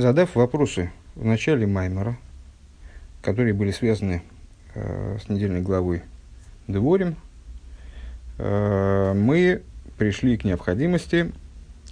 Задав 0.00 0.34
вопросы 0.34 0.90
в 1.14 1.26
начале 1.26 1.66
Маймера, 1.66 2.16
которые 3.20 3.52
были 3.52 3.70
связаны 3.70 4.22
э, 4.74 5.18
с 5.22 5.28
недельной 5.28 5.60
главой 5.60 6.00
Дворим, 6.66 7.16
э, 8.38 9.12
мы 9.14 9.60
пришли 9.98 10.38
к 10.38 10.44
необходимости 10.44 11.32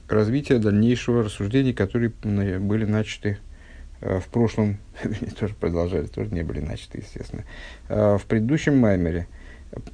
развития 0.08 0.58
дальнейшего 0.58 1.22
рассуждений, 1.22 1.74
которые 1.74 2.08
были 2.08 2.86
начаты 2.86 3.36
э, 4.00 4.20
в 4.20 4.28
прошлом, 4.28 4.78
тоже 5.38 5.52
продолжали, 5.54 6.06
тоже 6.06 6.30
не 6.30 6.44
были 6.44 6.60
начаты, 6.60 7.04
естественно, 7.06 7.44
э, 7.90 8.16
в 8.16 8.24
предыдущем 8.24 8.78
Маймере. 8.78 9.28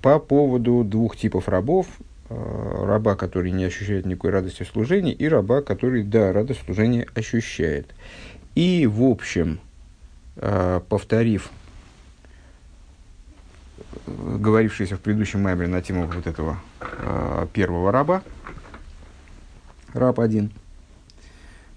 По 0.02 0.20
поводу 0.20 0.84
двух 0.84 1.16
типов 1.16 1.48
рабов, 1.48 1.88
раба, 2.28 3.16
который 3.16 3.50
не 3.50 3.64
ощущает 3.64 4.06
никакой 4.06 4.30
радости 4.30 4.62
в 4.62 4.68
служении, 4.68 5.12
и 5.12 5.28
раба, 5.28 5.62
который, 5.62 6.02
да, 6.02 6.32
радость 6.32 6.62
в 6.62 6.64
служении 6.64 7.06
ощущает. 7.14 7.94
И, 8.54 8.86
в 8.86 9.02
общем, 9.02 9.60
повторив 10.88 11.50
говорившийся 14.06 14.96
в 14.96 15.00
предыдущем 15.00 15.42
маймере 15.42 15.68
на 15.68 15.82
тему 15.82 16.10
вот 16.12 16.26
этого 16.26 16.58
э, 16.80 17.46
первого 17.52 17.92
раба, 17.92 18.22
раб 19.92 20.20
один, 20.20 20.50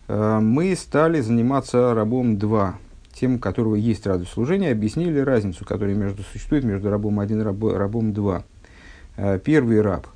э, 0.07 0.39
мы 0.39 0.75
стали 0.75 1.21
заниматься 1.21 1.93
рабом 1.93 2.37
2, 2.37 2.77
тем, 3.13 3.35
у 3.35 3.39
которого 3.39 3.75
есть 3.75 4.05
радость 4.05 4.31
служения, 4.31 4.71
объяснили 4.71 5.19
разницу, 5.19 5.65
которая 5.65 5.95
между, 5.95 6.23
существует 6.23 6.63
между 6.63 6.89
рабом 6.89 7.19
1 7.19 7.39
и 7.39 7.43
раб, 7.43 7.63
рабом 7.63 8.13
2. 8.13 8.43
Э, 9.17 9.39
первый 9.43 9.81
раб 9.81 10.07
э, 10.07 10.09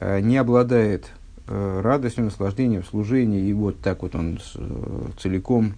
не 0.00 0.36
обладает 0.36 1.10
э, 1.46 1.80
радостью, 1.82 2.24
наслаждением 2.24 2.82
в 2.82 2.86
служении, 2.86 3.48
и 3.48 3.52
вот 3.52 3.80
так 3.80 4.02
вот 4.02 4.14
он 4.14 4.38
э, 4.54 5.06
целиком 5.20 5.74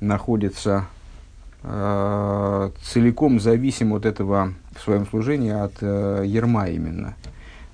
находится 0.00 0.86
э, 1.62 2.70
целиком 2.82 3.40
зависим 3.40 3.92
от 3.94 4.06
этого 4.06 4.54
в 4.76 4.82
своем 4.82 5.06
служении 5.06 5.50
от 5.50 5.74
э, 5.80 6.24
ерма 6.26 6.68
именно. 6.68 7.14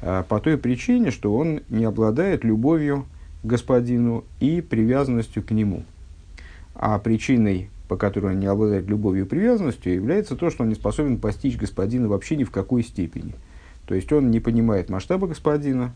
Э, 0.01 0.25
по 0.29 0.41
той 0.41 0.57
причине, 0.57 1.11
что 1.11 1.35
он 1.35 1.61
не 1.69 1.85
обладает 1.85 2.45
любовью 2.45 3.07
к 3.43 3.47
господину 3.47 4.25
и 4.39 4.61
привязанностью 4.61 5.43
к 5.43 5.51
нему. 5.51 5.85
А 6.75 6.99
причиной, 6.99 7.71
по 7.89 7.97
которой 7.97 8.35
он 8.35 8.41
не 8.41 8.47
обладает 8.47 8.87
любовью 8.87 9.25
и 9.25 9.29
привязанностью, 9.29 9.95
является 9.95 10.37
то, 10.37 10.51
что 10.51 10.63
он 10.63 10.69
не 10.69 10.75
способен 10.75 11.19
постичь 11.19 11.57
господина 11.57 12.09
вообще 12.09 12.37
ни 12.37 12.45
в 12.45 12.51
какой 12.51 12.83
степени. 12.83 13.35
То 13.91 13.97
есть 13.97 14.13
он 14.13 14.31
не 14.31 14.39
понимает 14.39 14.89
масштаба 14.89 15.27
господина, 15.27 15.93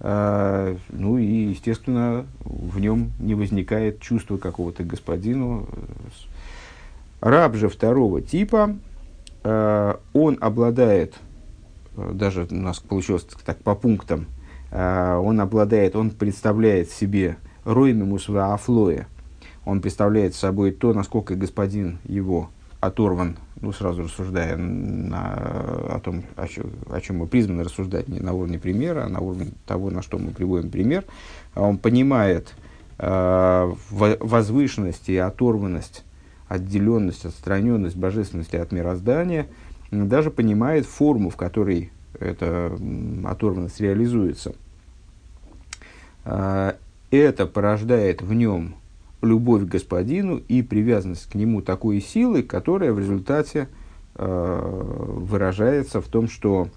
э, 0.00 0.76
ну 0.88 1.18
и, 1.18 1.50
естественно, 1.50 2.24
в 2.40 2.80
нем 2.80 3.12
не 3.18 3.34
возникает 3.34 4.00
чувства 4.00 4.38
какого-то 4.38 4.82
господину, 4.82 5.68
Раб 7.20 7.54
же 7.56 7.68
второго 7.68 8.22
типа, 8.22 8.76
э, 9.42 9.94
он 10.14 10.38
обладает, 10.40 11.16
даже 11.94 12.48
у 12.50 12.54
нас 12.54 12.78
получилось 12.78 13.26
так 13.44 13.58
по 13.58 13.74
пунктам, 13.74 14.24
э, 14.70 15.14
он 15.22 15.38
обладает, 15.38 15.96
он 15.96 16.12
представляет 16.12 16.90
себе 16.90 17.36
роймимус 17.66 18.30
афлоя, 18.30 19.06
он 19.66 19.82
представляет 19.82 20.34
собой 20.34 20.70
то, 20.70 20.94
насколько 20.94 21.34
господин 21.34 21.98
его 22.04 22.48
оторван, 22.86 23.36
ну, 23.60 23.72
сразу 23.72 24.04
рассуждая 24.04 24.56
на, 24.56 25.34
о 25.34 26.00
том, 26.02 26.24
о 26.36 26.46
чем, 26.48 26.70
о 26.90 27.00
чем 27.00 27.18
мы 27.18 27.26
призваны 27.26 27.64
рассуждать, 27.64 28.08
не 28.08 28.20
на 28.20 28.32
уровне 28.32 28.58
примера, 28.58 29.04
а 29.04 29.08
на 29.08 29.20
уровне 29.20 29.52
того, 29.66 29.90
на 29.90 30.02
что 30.02 30.18
мы 30.18 30.30
приводим 30.32 30.70
пример, 30.70 31.04
он 31.54 31.78
понимает 31.78 32.54
э, 32.98 33.72
возвышенность 33.90 35.08
и 35.08 35.16
оторванность 35.16 36.04
отделенность, 36.48 37.24
отстраненность 37.24 37.96
божественности 37.96 38.56
от 38.56 38.72
мироздания, 38.72 39.46
даже 39.90 40.30
понимает 40.30 40.86
форму, 40.86 41.30
в 41.30 41.36
которой 41.36 41.90
эта 42.18 42.76
оторванность 43.24 43.80
реализуется. 43.80 44.54
А, 46.24 46.76
это 47.10 47.46
порождает 47.46 48.22
в 48.22 48.32
нем 48.32 48.76
любовь 49.24 49.62
к 49.62 49.68
господину 49.68 50.36
и 50.36 50.62
привязанность 50.62 51.30
к 51.30 51.34
нему 51.34 51.62
такой 51.62 52.00
силы, 52.00 52.42
которая 52.42 52.92
в 52.92 52.98
результате 52.98 53.68
а, 54.14 54.60
выражается 55.20 56.00
в 56.00 56.06
том, 56.06 56.28
что 56.28 56.68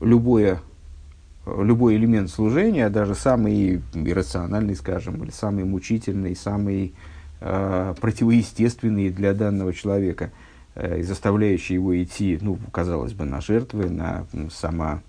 любое, 0.00 0.60
любой 1.46 1.96
элемент 1.96 2.30
служения, 2.30 2.88
даже 2.90 3.14
самый 3.14 3.82
иррациональный, 3.94 4.76
скажем, 4.76 5.22
или 5.22 5.30
самый 5.30 5.64
мучительный, 5.64 6.36
самый 6.36 6.94
э, 7.40 7.94
противоестественные 8.00 9.10
для 9.10 9.32
данного 9.32 9.72
человека 9.72 10.30
э, 10.74 11.00
и 11.00 11.02
заставляющие 11.02 11.76
его 11.76 12.02
идти, 12.02 12.38
ну, 12.40 12.58
казалось 12.72 13.12
бы, 13.12 13.24
на 13.24 13.40
жертвы, 13.40 13.88
на 13.88 14.26
само, 14.50 15.00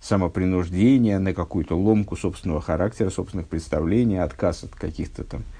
самопринуждение, 0.00 1.18
на 1.18 1.34
какую-то 1.34 1.76
ломку 1.76 2.16
собственного 2.16 2.60
характера, 2.60 3.10
собственных 3.10 3.46
представлений, 3.46 4.18
отказ 4.18 4.64
от 4.64 4.74
каких-то 4.74 5.24
там 5.24 5.40
э, 5.40 5.59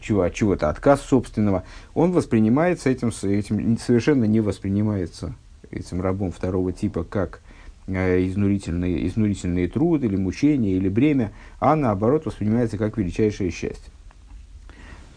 чего, 0.00 0.22
от 0.22 0.34
чего-то 0.34 0.68
отказ 0.68 1.02
собственного, 1.02 1.64
он 1.94 2.12
воспринимается 2.12 2.90
этим, 2.90 3.10
этим 3.22 3.78
совершенно 3.78 4.24
не 4.24 4.40
воспринимается 4.40 5.34
этим 5.70 6.00
рабом 6.00 6.32
второго 6.32 6.72
типа 6.72 7.04
как 7.04 7.40
э, 7.86 8.26
изнурительный, 8.26 9.06
изнурительный 9.06 9.66
труд 9.68 10.04
или 10.04 10.16
мучение 10.16 10.76
или 10.76 10.88
бремя, 10.88 11.32
а 11.60 11.76
наоборот 11.76 12.26
воспринимается 12.26 12.78
как 12.78 12.96
величайшее 12.96 13.50
счастье. 13.50 13.92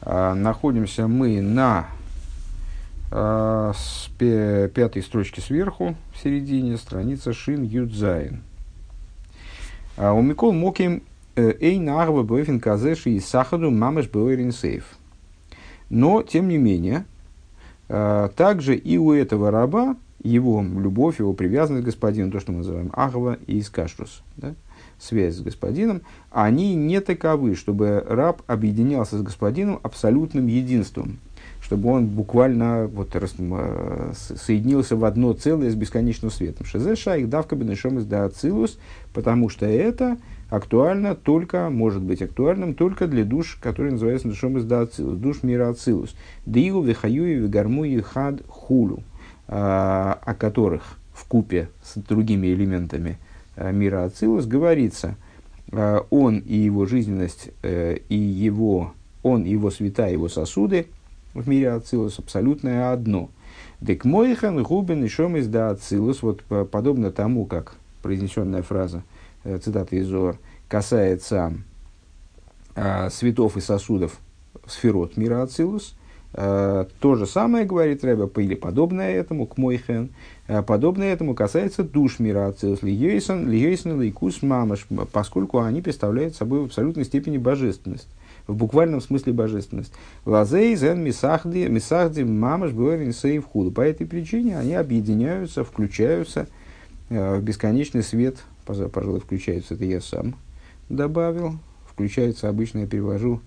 А, 0.01 0.33
находимся 0.33 1.07
мы 1.07 1.41
на 1.41 1.87
с 3.09 4.09
пятой 4.17 5.01
строчке 5.01 5.39
сверху, 5.39 5.95
в 6.13 6.21
середине, 6.21 6.75
страница 6.75 7.31
Шин 7.31 7.63
Юдзайн. 7.63 8.41
А, 9.95 10.11
у 10.11 10.21
Микол 10.21 10.51
Моким 10.51 11.01
э, 11.37 11.53
Эйн 11.61 11.87
Арва 11.89 12.23
Бойфин 12.23 12.59
Казеши 12.59 13.11
и 13.11 13.19
Сахаду 13.21 13.71
Мамеш 13.71 14.09
Бойрин 14.09 14.51
Сейф. 14.51 14.97
Но, 15.89 16.21
тем 16.21 16.49
не 16.49 16.57
менее, 16.57 17.05
также 17.87 18.75
и 18.75 18.97
у 18.97 19.13
этого 19.13 19.51
раба 19.51 19.95
его 20.21 20.61
любовь, 20.61 21.19
его 21.19 21.31
привязанность 21.31 21.83
к 21.83 21.85
господину, 21.85 22.29
то, 22.29 22.41
что 22.41 22.51
мы 22.51 22.57
называем 22.57 22.91
Ахва 22.93 23.37
и 23.47 23.61
Искашрус. 23.61 24.21
Да? 24.35 24.53
связь 24.99 25.35
с 25.35 25.41
господином, 25.41 26.01
они 26.31 26.75
не 26.75 26.99
таковы, 27.01 27.55
чтобы 27.55 28.03
раб 28.07 28.41
объединялся 28.47 29.17
с 29.17 29.21
господином 29.21 29.79
абсолютным 29.83 30.47
единством, 30.47 31.19
чтобы 31.61 31.89
он 31.89 32.07
буквально 32.07 32.87
вот, 32.87 33.15
рас, 33.15 33.35
э, 33.37 34.13
соединился 34.15 34.95
в 34.95 35.05
одно 35.05 35.33
целое 35.33 35.69
с 35.69 35.75
бесконечным 35.75 36.31
светом. 36.31 36.65
Шезеша 36.65 37.15
их 37.17 37.29
давка 37.29 37.55
бенешом 37.55 37.99
из 37.99 38.77
потому 39.13 39.49
что 39.49 39.65
это 39.65 40.17
актуально 40.49 41.15
только, 41.15 41.69
может 41.69 42.01
быть 42.01 42.21
актуальным 42.21 42.73
только 42.73 43.07
для 43.07 43.23
душ, 43.23 43.57
которые 43.61 43.93
называются 43.93 44.27
душом 44.27 44.57
из 44.57 44.71
ацилус, 44.71 45.17
душ 45.17 45.43
мира 45.43 45.69
ацилус. 45.69 46.15
Диу 46.45 46.81
вихаюи 46.81 47.35
вигармуи 47.35 48.01
хад 48.01 48.41
хулю, 48.47 49.03
а, 49.47 50.19
о 50.23 50.33
которых 50.33 50.97
в 51.13 51.25
купе 51.25 51.69
с 51.83 51.97
другими 51.97 52.47
элементами– 52.47 53.17
Э, 53.57 53.71
мира 53.71 54.05
Ацилус 54.05 54.45
говорится, 54.45 55.15
э, 55.71 55.99
он 56.11 56.39
и 56.39 56.55
его 56.55 56.85
жизненность, 56.85 57.49
э, 57.63 57.97
и 58.07 58.15
его, 58.15 58.93
он 59.23 59.43
и 59.43 59.49
его 59.49 59.71
света, 59.71 60.07
его 60.07 60.29
сосуды 60.29 60.85
в 61.33 61.49
мире 61.49 61.71
Ацилус 61.71 62.19
абсолютное 62.19 62.93
одно. 62.93 63.29
Дек 63.81 64.05
мойхан 64.05 64.61
губен 64.61 65.03
и 65.03 65.07
шом 65.07 65.37
из 65.37 65.47
да 65.47 65.71
Ацилус, 65.71 66.21
вот 66.21 66.43
подобно 66.71 67.11
тому, 67.11 67.45
как 67.45 67.75
произнесенная 68.03 68.61
фраза, 68.61 69.03
цитата 69.63 69.95
из 69.95 70.07
Зор, 70.07 70.37
касается 70.67 71.53
светов 73.09 73.57
и 73.57 73.61
сосудов 73.61 74.19
сферот 74.67 75.17
мира 75.17 75.41
Ацилус, 75.41 75.95
то 76.33 76.85
же 77.01 77.25
самое, 77.25 77.65
говорит 77.65 78.03
Рэба, 78.03 78.29
или 78.39 78.53
подобное 78.53 79.15
этому, 79.15 79.47
к 79.47 79.57
Мойхен, 79.57 80.11
Э, 80.47 80.61
подобное 80.61 81.13
этому 81.13 81.35
касается 81.35 81.83
душ 81.83 82.19
мира 82.19 82.47
Ацилус, 82.47 82.81
Льейсон, 82.81 83.49
Льейсон, 83.49 83.99
Лейкус, 83.99 84.41
Мамаш, 84.41 84.87
поскольку 85.11 85.59
они 85.59 85.81
представляют 85.81 86.35
собой 86.35 86.61
в 86.61 86.65
абсолютной 86.65 87.03
степени 87.03 87.37
божественность, 87.37 88.07
в 88.47 88.55
буквальном 88.55 89.01
смысле 89.01 89.33
божественность. 89.33 89.93
Лазей, 90.25 90.75
Зен, 90.75 91.03
Мисахди, 91.03 91.67
Мисахди, 91.67 92.21
Мамаш, 92.21 92.71
Буэрин, 92.71 93.13
Сейв, 93.13 93.45
Худу. 93.45 93.71
По 93.71 93.81
этой 93.81 94.07
причине 94.07 94.57
они 94.57 94.73
объединяются, 94.73 95.65
включаются 95.65 96.47
э, 97.09 97.37
в 97.37 97.43
бесконечный 97.43 98.03
свет, 98.03 98.37
пожалуй, 98.67 99.19
включаются, 99.19 99.73
это 99.73 99.85
я 99.85 100.01
сам 100.01 100.35
добавил, 100.89 101.55
включается, 101.89 102.49
обычно 102.49 102.79
я 102.79 102.87
перевожу 102.87 103.41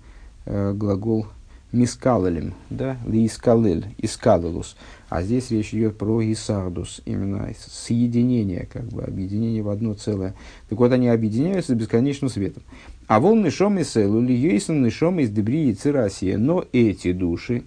э, 0.46 0.72
глагол 0.72 1.26
мискалелем, 1.72 2.54
да, 2.68 2.98
лискалель, 3.06 3.86
искалелус. 3.98 4.76
А 5.08 5.22
здесь 5.22 5.50
речь 5.50 5.72
идет 5.72 5.96
про 5.98 6.20
исардус, 6.32 7.00
именно 7.04 7.48
соединение, 7.58 8.68
как 8.72 8.84
бы 8.84 9.02
объединение 9.02 9.62
в 9.62 9.68
одно 9.68 9.94
целое. 9.94 10.34
Так 10.68 10.78
вот, 10.78 10.92
они 10.92 11.08
объединяются 11.08 11.74
бесконечным 11.74 12.30
светом. 12.30 12.62
А 13.06 13.20
вон 13.20 13.42
нишом 13.42 13.78
и 13.78 13.84
селу, 13.84 14.20
льейсон 14.20 14.82
нишом 14.82 15.18
из 15.20 15.30
дебри 15.30 15.70
и 15.70 15.74
цирасия. 15.74 16.38
Но 16.38 16.64
эти 16.72 17.12
души, 17.12 17.64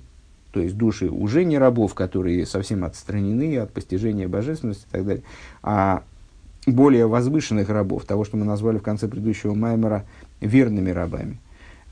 то 0.51 0.59
есть 0.59 0.75
души 0.75 1.09
уже 1.09 1.43
не 1.43 1.57
рабов, 1.57 1.93
которые 1.93 2.45
совсем 2.45 2.83
отстранены 2.83 3.57
от 3.57 3.71
постижения 3.71 4.27
божественности 4.27 4.85
и 4.87 4.91
так 4.91 5.05
далее, 5.05 5.23
а 5.61 6.03
более 6.65 7.07
возвышенных 7.07 7.69
рабов, 7.69 8.05
того, 8.05 8.23
что 8.23 8.37
мы 8.37 8.45
назвали 8.45 8.77
в 8.77 8.83
конце 8.83 9.07
предыдущего 9.07 9.53
Маймера 9.53 10.05
верными 10.39 10.91
рабами. 10.91 11.39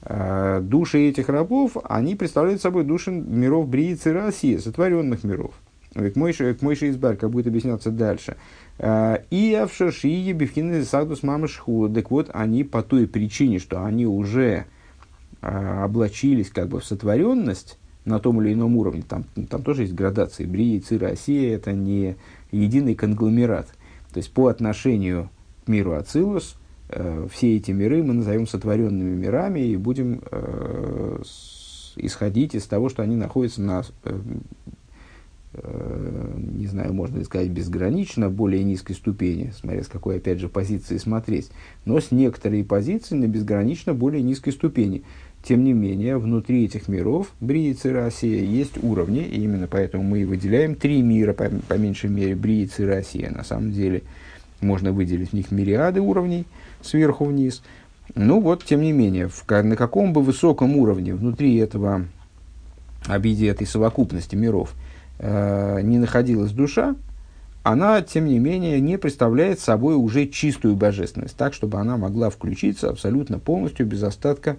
А, 0.04 0.62
души 0.62 1.10
этих 1.10 1.30
рабов, 1.30 1.78
они 1.84 2.16
представляют 2.16 2.62
собой 2.62 2.84
души 2.84 3.12
миров 3.12 3.68
Бриицы 3.68 4.14
России, 4.14 4.58
сотворенных 4.58 5.24
миров. 5.24 5.54
К 5.94 6.16
Мойше, 6.16 6.54
к 6.54 6.62
Мойше 6.62 6.90
Избар, 6.90 7.18
как 7.18 7.32
будет 7.32 7.48
объясняться 7.48 7.92
дальше. 7.92 8.38
А, 8.80 9.22
и 9.30 9.54
Авшаши, 9.54 10.08
Ебевхины, 10.08 10.84
Сагдус, 10.84 11.22
Мамашху. 11.22 11.90
Так 11.90 12.12
вот, 12.12 12.30
они 12.34 12.64
по 12.64 12.82
той 12.82 13.08
причине, 13.08 13.60
что 13.60 13.84
они 13.84 14.06
уже 14.06 14.66
а, 15.42 15.86
облачились 15.86 16.50
как 16.50 16.70
бы 16.70 16.80
в 16.80 16.86
сотворенность 16.86 17.78
на 18.06 18.20
том 18.20 18.42
или 18.42 18.54
ином 18.54 18.78
уровне. 18.78 19.04
Там, 19.08 19.26
там 19.50 19.64
тоже 19.64 19.84
есть 19.84 19.94
градации. 19.94 20.46
Брии, 20.46 20.80
Цира, 20.80 21.10
Россия– 21.10 21.56
это 21.58 21.74
не 21.74 22.16
единый 22.52 22.96
конгломерат. 22.96 23.68
То 24.14 24.18
есть, 24.18 24.32
по 24.34 24.48
отношению 24.48 25.30
к 25.66 25.68
миру 25.68 25.94
Ацилус, 25.94 26.58
э, 26.90 27.28
все 27.32 27.58
эти 27.58 27.72
миры 27.72 28.04
мы 28.04 28.14
назовем 28.14 28.48
сотворенными 28.48 29.16
мирами 29.16 29.60
и 29.60 29.76
будем 29.76 30.22
э, 30.32 31.22
исходить 31.96 32.56
из 32.56 32.66
того, 32.66 32.90
что 32.90 33.04
они 33.04 33.16
находятся 33.16 33.62
на 33.62 33.84
Э, 35.54 36.34
не 36.38 36.68
знаю, 36.68 36.94
можно 36.94 37.18
ли 37.18 37.26
сказать 37.26 37.50
безгранично, 37.50 38.30
более 38.30 38.64
низкой 38.64 38.94
ступени, 38.94 39.52
смотря 39.54 39.84
с 39.84 39.88
какой, 39.88 40.18
опять 40.18 40.40
же, 40.40 40.48
позиции 40.48 40.98
смотреть, 40.98 41.52
но 41.84 42.00
с 42.00 42.12
некоторой 42.12 42.64
позиции 42.64 43.16
на 43.16 43.28
безгранично 43.28 43.94
более 43.94 44.24
низкой 44.24 44.52
ступени. 44.52 45.04
Тем 45.44 45.64
не 45.64 45.74
менее, 45.74 46.18
внутри 46.18 46.66
этих 46.66 46.88
миров, 46.88 47.32
Бриицы 47.40 47.90
и 47.90 47.94
Россия, 47.94 48.44
есть 48.44 48.84
уровни, 48.84 49.22
и 49.24 49.44
именно 49.44 49.68
поэтому 49.68 50.04
мы 50.04 50.22
и 50.22 50.26
выделяем 50.26 50.76
три 50.76 51.02
мира, 51.02 51.34
по, 51.34 51.50
по 51.50 51.74
меньшей 51.76 52.10
мере, 52.10 52.36
Бриицы 52.36 52.84
и 52.84 52.86
Россия. 52.86 53.32
На 53.32 53.44
самом 53.44 53.72
деле, 53.72 54.04
можно 54.60 54.92
выделить 54.92 55.32
в 55.32 55.34
них 55.34 55.52
мириады 55.52 56.00
уровней, 56.00 56.46
сверху 56.82 57.26
вниз. 57.26 57.64
Ну 58.14 58.40
вот, 58.40 58.64
тем 58.66 58.82
не 58.82 58.92
менее, 58.92 59.30
в, 59.30 59.44
на 59.50 59.76
каком 59.76 60.14
бы 60.14 60.22
высоком 60.22 60.78
уровне 60.78 61.16
внутри 61.16 61.56
этого 61.58 62.06
обиде 63.08 63.48
этой 63.48 63.66
совокупности 63.66 64.36
миров– 64.36 64.74
э, 65.22 65.82
не 65.84 66.00
находилась 66.00 66.52
душа, 66.52 66.96
она, 67.64 68.02
тем 68.02 68.26
не 68.26 68.40
менее, 68.40 68.82
не 68.82 68.98
представляет 68.98 69.60
собой 69.60 69.96
уже 69.96 70.26
чистую 70.26 70.76
божественность, 70.76 71.38
так, 71.38 71.54
чтобы 71.54 71.80
она 71.80 71.96
могла 71.96 72.32
включиться 72.32 72.90
абсолютно 72.90 73.38
полностью, 73.38 73.86
без 73.86 74.02
остатка, 74.02 74.58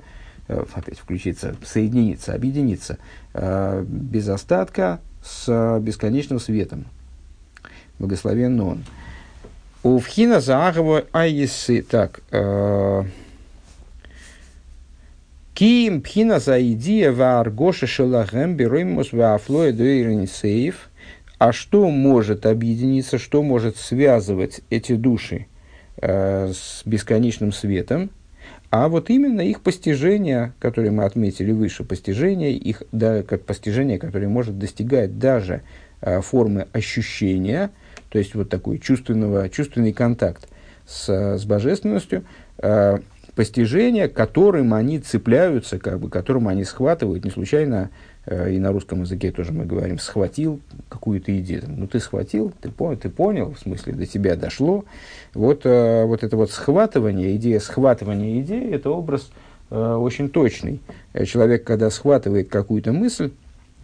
опять 0.49 0.99
включиться, 0.99 1.56
соединиться, 1.65 2.35
объединиться, 2.35 2.99
э, 3.35 3.85
без 3.87 4.29
остатка 4.29 5.00
с 5.23 5.79
бесконечным 5.81 6.41
светом. 6.41 6.87
Благословен 7.99 8.61
он. 8.61 8.85
У 9.83 9.99
вхина 9.99 10.41
заагова 10.41 11.05
айесы. 11.12 11.83
Так, 11.83 12.21
э, 12.31 13.05
Ким 15.55 16.00
пхина 16.03 16.41
за 16.41 16.62
идея 16.73 17.12
вар 17.12 17.50
гоша 17.50 17.87
шелахем 17.87 18.56
беремус 18.56 19.12
вафлоя 19.12 19.73
сейф. 20.27 20.89
А 21.39 21.53
что 21.53 21.91
может 21.91 22.47
объединиться, 22.47 23.19
что 23.19 23.43
может 23.43 23.77
связывать 23.77 24.61
эти 24.71 24.94
души 24.94 25.47
э, 25.97 26.53
с 26.55 26.83
бесконечным 26.85 27.53
светом? 27.53 28.11
А 28.73 28.89
вот 28.89 29.11
именно 29.11 29.43
их 29.43 29.61
постижение, 29.61 30.55
которое 30.59 30.91
мы 30.91 31.05
отметили 31.05 31.53
выше, 31.53 31.85
постижение, 31.85 32.55
их, 32.55 32.83
да, 32.91 33.23
как 33.23 33.45
постижение, 33.45 33.99
которое 33.99 34.29
может 34.29 34.59
достигать 34.59 35.19
даже 35.19 35.61
э, 36.01 36.23
формы 36.23 36.69
ощущения, 36.73 37.71
то 38.09 38.19
есть 38.19 38.35
вот 38.35 38.49
такой 38.49 38.79
чувственного, 38.79 39.51
чувственный 39.51 39.93
контакт 39.93 40.49
с, 40.87 41.37
с 41.37 41.45
божественностью, 41.45 42.25
э, 42.57 43.01
постижения, 43.34 44.08
которым 44.08 44.75
они 44.75 44.99
цепляются, 44.99 45.79
как 45.79 46.00
бы, 46.00 46.11
которым 46.11 46.49
они 46.49 46.64
схватывают. 46.64 47.25
Не 47.25 47.31
случайно 47.31 47.90
э, 48.26 48.52
и 48.52 48.58
на 48.58 48.73
русском 48.73 49.02
языке 49.02 49.31
тоже 49.31 49.52
мы 49.52 49.64
говорим 49.64 49.99
«схватил 49.99 50.61
какую-то 50.88 51.37
идею». 51.38 51.62
Ну, 51.67 51.87
ты 51.87 51.99
схватил, 51.99 52.52
ты, 52.61 52.70
понял, 52.70 52.99
ты 52.99 53.08
понял, 53.08 53.52
в 53.52 53.58
смысле, 53.58 53.94
до 53.94 54.06
тебя 54.06 54.37
дошло. 54.37 54.84
Вот, 55.32 55.62
э, 55.64 56.05
вот 56.05 56.23
это 56.23 56.37
вот 56.37 56.50
схватывание, 56.50 57.34
идея 57.37 57.58
схватывания 57.61 58.40
идеи, 58.43 58.70
это 58.75 58.90
образ 58.90 59.31
э, 59.70 59.94
очень 59.94 60.29
точный. 60.29 60.81
Человек, 61.26 61.64
когда 61.64 61.88
схватывает 61.88 62.50
какую-то 62.50 62.93
мысль, 62.93 63.31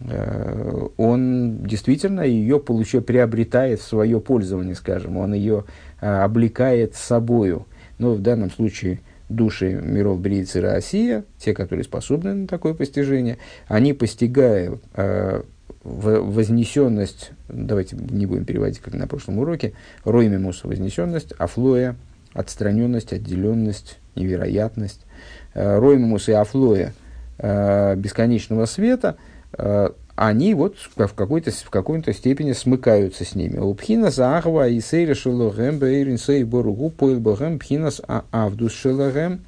э, 0.01 0.87
он 0.97 1.63
действительно 1.63 2.21
ее 2.21 2.59
получает, 2.59 3.07
приобретает 3.07 3.79
в 3.79 3.87
свое 3.87 4.19
пользование, 4.19 4.75
скажем, 4.75 5.17
он 5.17 5.33
ее 5.33 5.63
э, 6.01 6.07
облекает 6.07 6.93
собою. 6.93 7.65
Но 7.97 8.13
в 8.13 8.21
данном 8.21 8.51
случае 8.51 8.99
души 9.29 9.73
миров 9.73 10.19
Бриицы 10.19 10.59
Россия, 10.59 11.23
те, 11.37 11.53
которые 11.53 11.83
способны 11.83 12.33
на 12.33 12.47
такое 12.47 12.73
постижение, 12.73 13.37
они, 13.67 13.93
постигая 13.93 14.79
э, 14.95 15.43
вознесенность, 15.83 17.31
давайте 17.47 17.95
не 17.95 18.25
будем 18.25 18.45
переводить, 18.45 18.79
как 18.79 18.93
на 18.93 19.07
прошлом 19.07 19.39
уроке, 19.39 19.73
роймимус– 20.03 20.61
вознесенность, 20.63 21.33
афлоя– 21.37 21.95
отстраненность, 22.33 23.13
отделенность, 23.13 23.99
невероятность, 24.15 25.05
э, 25.53 25.77
роймимус 25.79 26.27
и 26.27 26.33
афлоя 26.33 26.93
э, 27.37 27.95
бесконечного 27.95 28.65
света 28.65 29.17
э,– 29.53 29.89
они 30.19 30.53
вот 30.53 30.75
в 30.97 31.13
какой-то, 31.13 31.51
в 31.51 31.69
какой-то 31.69 32.11
степени 32.11 32.51
смыкаются 32.51 33.23
с 33.23 33.35
ними. 33.35 33.57
У 33.57 33.73
пхина 33.73 34.11
заахва 34.11 34.67
и 34.67 34.81
сейра 34.81 35.15
шелогэм 35.15 35.79
бэйрин 35.79 36.17
сей 36.17 36.43
боругу 36.43 36.89
поил 36.89 37.21
богэм 37.21 37.57
пхинас 37.57 38.01
а 38.05 38.25
авдус 38.31 38.73
шелогэм. 38.73 39.39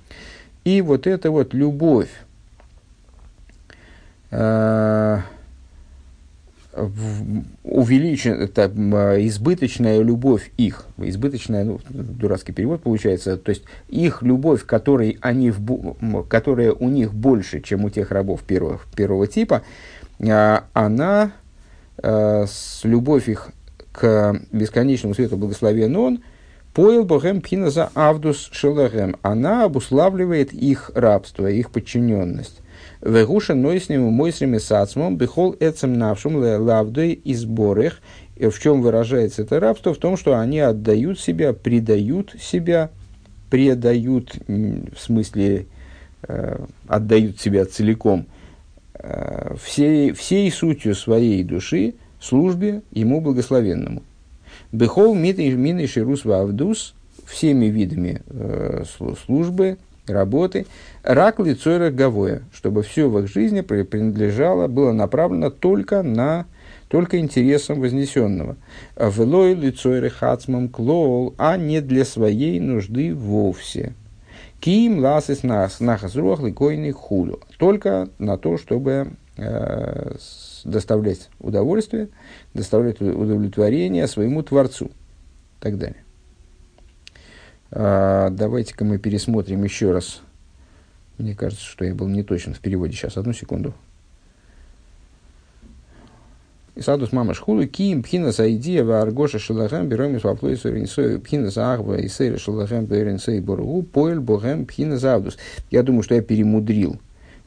И 0.64 0.82
вот 0.82 1.08
эта 1.08 1.30
вот 1.30 1.54
любовь, 1.54 2.10
э, 4.30 5.20
увеличен, 7.64 8.40
это, 8.40 8.68
избыточная 9.28 10.02
любовь 10.02 10.52
их, 10.56 10.86
избыточная, 10.98 11.66
ну, 11.66 11.82
дурацкий 11.90 12.54
перевод 12.54 12.82
получается, 12.82 13.36
то 13.36 13.50
есть 13.50 13.64
их 13.90 14.22
любовь, 14.22 14.66
которой 14.66 15.18
они 15.20 15.52
в, 15.52 16.24
которая 16.30 16.72
у 16.72 16.88
них 16.88 17.14
больше, 17.14 17.60
чем 17.60 17.84
у 17.84 17.90
тех 17.90 18.10
рабов 18.12 18.44
первого, 18.44 18.80
первого 18.96 19.28
типа, 19.28 19.64
она, 20.74 21.32
э, 21.98 22.46
с 22.48 22.82
любовь 22.84 23.28
их 23.28 23.50
к 23.92 24.40
бесконечному 24.52 25.16
свету 25.16 25.38
благословен 25.38 25.96
он, 25.96 26.24
поил 26.74 27.04
богем 27.04 27.42
пхиназа 27.42 27.90
авдус 27.96 28.50
шелахем. 28.52 29.18
Она 29.24 29.64
обуславливает 29.66 30.54
их 30.54 30.92
рабство, 30.94 31.48
их 31.48 31.72
подчиненность. 31.72 32.62
Вегуша 33.02 33.56
нойснему 33.56 34.12
мойсрими 34.12 34.60
сацмом 34.60 35.18
бихол 35.18 35.56
эцем 35.60 35.98
навшум 35.98 36.36
лавдой 36.36 37.14
и 37.14 37.34
сборах. 37.34 38.00
В 38.38 38.60
чем 38.60 38.82
выражается 38.82 39.42
это 39.42 39.60
рабство? 39.60 39.94
В 39.94 39.98
том, 39.98 40.18
что 40.18 40.38
они 40.38 40.60
отдают 40.60 41.20
себя, 41.20 41.54
предают 41.54 42.36
себя, 42.40 42.90
предают, 43.50 44.36
в 44.48 45.00
смысле, 45.00 45.66
э, 46.28 46.66
отдают 46.88 47.42
себя 47.42 47.66
целиком– 47.66 48.28
всей, 49.62 50.14
всей 50.14 50.52
сутью 50.52 50.96
своей 50.96 51.44
души 51.44 51.96
службе 52.20 52.82
ему 52.92 53.22
благословенному. 53.22 54.04
Бехол 54.72 55.16
мины 55.16 55.88
ширус 55.88 56.24
вавдус 56.24 56.94
всеми 57.26 57.66
видами 57.66 58.22
э, 58.28 58.84
службы, 59.26 59.78
работы, 60.08 60.66
рак 61.04 61.40
лицойра 61.40 61.90
гавоя, 61.90 62.42
чтобы 62.54 62.84
все 62.84 63.10
в 63.10 63.20
их 63.20 63.32
жизни 63.32 63.62
принадлежало, 63.62 64.68
было 64.68 64.92
направлено 64.92 65.50
только 65.50 66.04
на 66.04 66.46
только 66.88 67.20
интересам 67.20 67.80
вознесенного. 67.80 68.58
Велой 68.98 69.54
лицойры 69.54 70.10
хацмам 70.10 70.68
клоул, 70.68 71.34
а 71.38 71.56
не 71.56 71.80
для 71.80 72.04
своей 72.04 72.60
нужды 72.60 73.16
вовсе. 73.16 73.94
Ким 74.62 75.00
ласис 75.00 75.42
нас 75.42 75.80
нахазруах 75.80 76.40
ликойный 76.42 76.92
худу. 76.92 77.40
Только 77.58 78.10
на 78.20 78.38
то, 78.38 78.58
чтобы 78.58 79.14
э, 79.36 80.16
доставлять 80.64 81.32
удовольствие, 81.40 82.10
доставлять 82.54 83.02
удовлетворение 83.02 84.06
своему 84.06 84.44
Творцу. 84.44 84.86
И 84.86 85.62
так 85.62 85.80
далее. 85.80 86.04
А, 87.72 88.30
давайте-ка 88.30 88.86
мы 88.86 89.00
пересмотрим 89.00 89.64
еще 89.64 89.92
раз. 89.92 90.22
Мне 91.18 91.36
кажется, 91.36 91.66
что 91.66 91.84
я 91.84 91.96
был 91.96 92.08
не 92.08 92.22
точен 92.22 92.54
в 92.54 92.60
переводе. 92.60 92.94
Сейчас, 92.94 93.18
одну 93.18 93.34
секунду. 93.34 93.74
Исадус 96.74 97.12
мама 97.12 97.34
шхулу 97.34 97.68
ким 97.68 98.02
пхина 98.02 98.32
идея 98.32 98.86
в 98.86 98.92
аргоша 98.92 99.40
шелахем 99.40 99.90
берем 99.90 100.16
из 100.16 100.24
воплой 100.24 100.56
суринсой 100.56 101.20
пхина 101.20 101.50
ахва 101.54 101.98
и 101.98 102.08
сейра 102.08 102.38
шелахем 102.38 102.86
беренсей 102.86 103.42
боргу 103.42 103.84
поэль 103.84 104.22
богем 104.22 104.66
пхина 104.66 104.98
завдус. 104.98 105.38
Я 105.70 105.84
думаю, 105.84 106.04
что 106.04 106.16
я 106.16 106.22
перемудрил, 106.22 106.98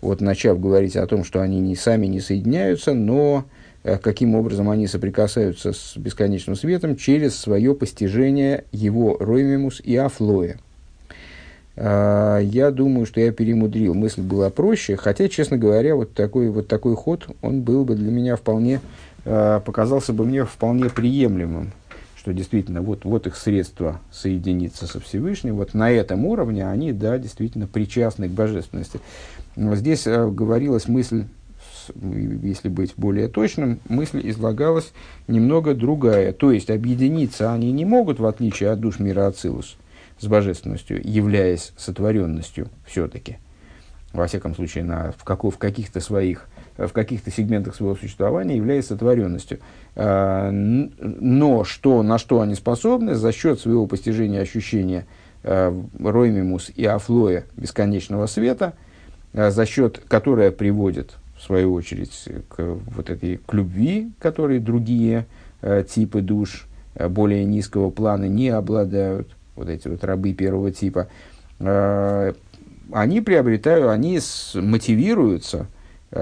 вот 0.03 0.21
начав 0.21 0.61
говорить 0.61 0.97
о 0.97 1.07
том, 1.07 1.25
что 1.25 1.41
они 1.41 1.59
не, 1.61 1.75
сами 1.75 2.07
не 2.07 2.21
соединяются, 2.21 2.93
но 2.93 3.47
э, 3.83 3.97
каким 3.97 4.35
образом 4.35 4.69
они 4.69 4.87
соприкасаются 4.87 5.73
с 5.73 5.97
бесконечным 5.97 6.55
светом 6.55 6.95
через 6.95 7.35
свое 7.35 7.75
постижение 7.75 8.65
его 8.73 9.17
роймимус 9.19 9.81
и 9.81 9.97
афлоя. 9.97 10.59
А, 11.77 12.39
я 12.39 12.71
думаю, 12.71 13.07
что 13.07 13.21
я 13.21 13.33
перемудрил. 13.33 13.95
Мысль 13.95 14.21
была 14.21 14.51
проще, 14.51 14.97
хотя, 14.97 15.29
честно 15.29 15.57
говоря, 15.57 15.97
вот 15.97 16.13
такой, 16.15 16.49
вот 16.51 16.69
такой 16.69 16.95
ход, 16.95 17.27
он 17.43 17.63
был 17.63 17.85
бы 17.85 17.97
для 17.97 18.11
меня 18.13 18.37
вполне, 18.37 18.81
показался 19.25 20.13
бы 20.13 20.25
мне 20.25 20.45
вполне 20.45 20.91
приемлемым, 20.91 21.73
что 22.17 22.33
действительно 22.33 22.83
вот, 22.83 23.05
вот 23.05 23.27
их 23.27 23.37
средство 23.37 24.01
соединиться 24.13 24.87
со 24.87 25.01
Всевышним, 25.01 25.57
вот 25.57 25.75
на 25.75 25.91
этом 25.91 26.25
уровне 26.27 26.67
они, 26.67 26.93
да, 26.93 27.19
действительно 27.19 27.67
причастны 27.67 28.29
к 28.29 28.33
божественности. 28.33 29.01
Здесь 29.57 30.07
а, 30.07 30.29
говорилась 30.29 30.89
мысль, 30.89 31.25
если 32.03 32.69
быть 32.69 32.95
более 32.97 33.29
точным, 33.29 33.81
мысль 33.89 34.21
излагалась 34.25 34.93
немного 35.29 35.75
другая. 35.75 36.33
То 36.33 36.51
есть 36.51 36.71
объединиться 36.71 37.53
они 37.53 37.73
не 37.73 37.85
могут, 37.85 38.21
в 38.21 38.27
отличие 38.27 38.71
от 38.71 38.81
душ 38.81 38.99
мира 38.99 39.27
Ацилус– 39.27 39.77
с 40.19 40.27
божественностью, 40.27 41.01
являясь 41.03 41.73
сотворенностью 41.77 42.69
все-таки, 42.87 43.39
во 44.13 44.27
всяком 44.27 44.55
случае, 44.55 44.85
на, 44.85 45.13
в, 45.13 45.25
како, 45.25 45.51
в 45.51 45.59
каких-то 45.59 46.01
своих, 46.01 46.49
в 46.77 46.89
каких-то 46.89 47.31
сегментах 47.31 47.75
своего 47.75 47.95
существования 47.95 48.57
является 48.57 48.95
сотворенностью. 48.95 49.59
А, 49.95 50.51
но 50.51 51.65
что, 51.65 52.03
на 52.03 52.19
что 52.19 52.41
они 52.41 52.55
способны 52.55 53.15
за 53.15 53.33
счет 53.33 53.61
своего 53.61 53.87
постижения 53.87 54.41
ощущения 54.41 55.07
а, 55.45 55.75
Роймимус 56.01 56.71
и 56.75 56.85
Афлоя 56.85 57.45
бесконечного 57.57 58.27
света, 58.27 58.75
а, 59.33 59.51
за 59.51 59.67
счет 59.67 60.03
которое 60.09 60.51
приводит, 60.51 61.15
в 61.37 61.43
свою 61.43 61.75
очередь, 61.75 62.29
к, 62.49 62.63
вот 62.63 63.11
этой, 63.11 63.37
к 63.37 63.53
любви, 63.53 64.11
которые 64.19 64.61
другие 64.61 65.27
типы 65.89 66.21
душ 66.21 66.67
более 67.09 67.45
низкого 67.45 67.91
плана 67.91 68.27
не 68.27 68.51
обладают, 68.51 69.29
вот 69.57 69.69
эти 69.69 69.89
вот 69.89 70.05
рабы 70.05 70.33
первого 70.33 70.71
типа, 70.71 71.09
они 71.59 73.21
приобретают, 73.21 73.89
они 73.89 74.21
мотивируются 74.55 75.67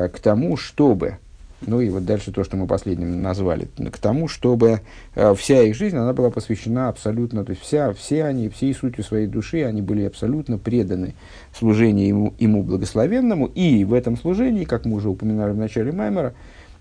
к 0.08 0.18
тому, 0.20 0.56
чтобы, 0.56 1.18
ну 1.66 1.80
и 1.80 1.88
вот 1.88 2.04
дальше 2.04 2.32
то, 2.32 2.44
что 2.44 2.56
мы 2.56 2.66
последним 2.66 3.22
назвали, 3.22 3.68
к 3.90 3.98
тому, 3.98 4.28
чтобы 4.28 4.80
э, 5.14 5.34
вся 5.34 5.62
их 5.62 5.76
жизнь, 5.76 5.96
она 5.96 6.12
была 6.12 6.30
посвящена 6.30 6.88
абсолютно, 6.88 7.44
то 7.44 7.50
есть 7.50 7.62
вся, 7.62 7.92
все 7.92 8.24
они, 8.24 8.48
всей 8.48 8.74
сутью 8.74 9.04
своей 9.04 9.26
души, 9.26 9.62
они 9.62 9.82
были 9.82 10.04
абсолютно 10.04 10.58
преданы 10.58 11.14
служению 11.56 12.06
ему, 12.06 12.34
ему 12.38 12.62
благословенному, 12.62 13.46
и 13.46 13.84
в 13.84 13.92
этом 13.92 14.16
служении, 14.16 14.64
как 14.64 14.84
мы 14.84 14.96
уже 14.96 15.08
упоминали 15.08 15.52
в 15.52 15.58
начале 15.58 15.92
Маймера, 15.92 16.34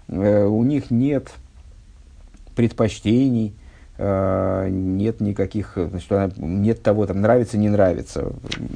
у 0.08 0.64
них 0.64 0.92
нет 0.92 1.30
предпочтений, 2.56 3.54
Э, 3.54 3.61
нет 4.04 5.22
никаких, 5.22 5.74
значит, 5.76 6.38
нет 6.38 6.82
того, 6.82 7.06
там, 7.06 7.22
нравится, 7.22 7.58
не 7.58 7.70
нравится. 7.70 8.34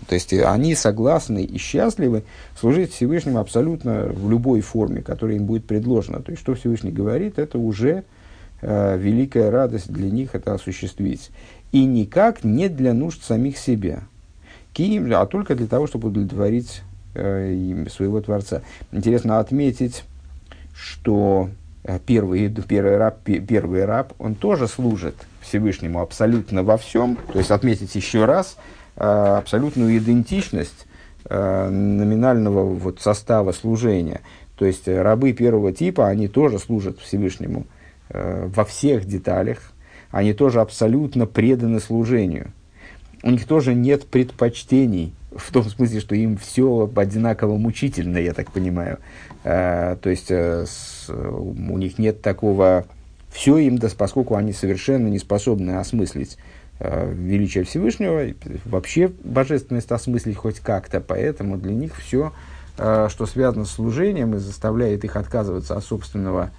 То 0.08 0.14
есть 0.14 0.32
они 0.34 0.76
согласны 0.76 1.44
и 1.44 1.58
счастливы 1.58 2.24
служить 2.60 2.94
Всевышнему 2.94 3.40
абсолютно 3.40 4.04
в 4.04 4.30
любой 4.30 4.62
форме, 4.62 5.02
которая 5.02 5.38
им 5.38 5.46
будет 5.46 5.66
предложена. 5.66 6.22
То 6.22 6.32
есть, 6.32 6.44
что 6.44 6.54
Всевышний 6.54 6.92
говорит, 6.92 7.40
это 7.40 7.58
уже 7.58 8.04
э, 8.62 8.98
великая 9.00 9.50
радость 9.50 9.92
для 9.92 10.12
них 10.12 10.36
это 10.36 10.54
осуществить. 10.54 11.32
И 11.72 11.86
никак 11.86 12.44
не 12.44 12.70
для 12.70 12.94
нужд 12.94 13.24
самих 13.24 13.58
себя, 13.58 14.04
Киим, 14.74 15.12
а 15.12 15.26
только 15.26 15.56
для 15.56 15.68
того, 15.68 15.88
чтобы 15.88 16.10
удовлетворить 16.10 16.84
э, 17.16 17.86
своего 17.90 18.22
Творца. 18.22 18.62
Интересно 18.92 19.40
отметить, 19.40 20.04
что 20.76 21.50
Э, 21.50 21.65
первый, 22.06 22.50
первый, 22.50 22.98
раб, 22.98 23.20
первый 23.24 23.86
раб, 23.86 24.14
он 24.18 24.36
тоже 24.36 24.68
служит 24.68 25.16
Всевышнему 25.42 26.02
абсолютно 26.02 26.64
во 26.64 26.78
всем. 26.78 27.18
То 27.32 27.40
есть 27.40 27.52
отметить 27.52 27.94
еще 27.96 28.26
раз 28.26 28.58
э, 28.96 29.04
абсолютную 29.04 29.98
идентичность 29.98 30.88
э, 31.26 31.70
номинального 31.70 32.66
вот 32.66 33.02
состава 33.02 33.52
служения. 33.52 34.22
То 34.58 34.66
есть 34.66 34.88
рабы 34.88 35.34
первого 35.34 35.74
типа, 35.74 36.08
они 36.08 36.28
тоже 36.28 36.60
служат 36.60 37.00
Всевышнему 37.00 37.66
во 38.10 38.64
всех 38.64 39.06
деталях. 39.06 39.58
Они 40.12 40.32
тоже 40.34 40.62
абсолютно 40.62 41.26
преданы 41.26 41.80
служению. 41.80 42.52
У 43.24 43.32
них 43.32 43.46
тоже 43.48 43.74
нет 43.74 44.06
предпочтений 44.06 45.14
в 45.36 45.52
том 45.52 45.64
смысле, 45.64 46.00
что 46.00 46.16
им 46.16 46.38
все 46.38 46.90
одинаково 46.96 47.58
мучительно, 47.58 48.18
я 48.18 48.34
так 48.34 48.52
понимаю. 48.52 49.00
то 49.44 50.00
есть 50.04 50.32
у 51.10 51.78
них 51.78 51.98
нет 52.00 52.22
такого... 52.22 52.86
Все 53.32 53.58
им, 53.58 53.78
да, 53.78 53.90
поскольку 53.98 54.36
они 54.36 54.54
совершенно 54.54 55.10
не 55.10 55.20
способны 55.20 55.72
осмыслить 55.72 56.38
э, 56.80 57.14
величие 57.14 57.64
Всевышнего, 57.64 58.34
вообще 58.66 59.12
божественность 59.24 59.92
осмыслить 59.92 60.38
хоть 60.38 60.60
как-то, 60.60 61.02
поэтому 61.02 61.58
для 61.58 61.74
них 61.74 61.96
все, 61.96 62.34
э, 62.78 63.08
что 63.10 63.26
связано 63.26 63.66
с 63.66 63.72
служением 63.72 64.36
и 64.36 64.40
заставляет 64.40 65.04
их 65.04 65.16
отказываться 65.16 65.76
от 65.76 65.84
собственного, 65.84 66.52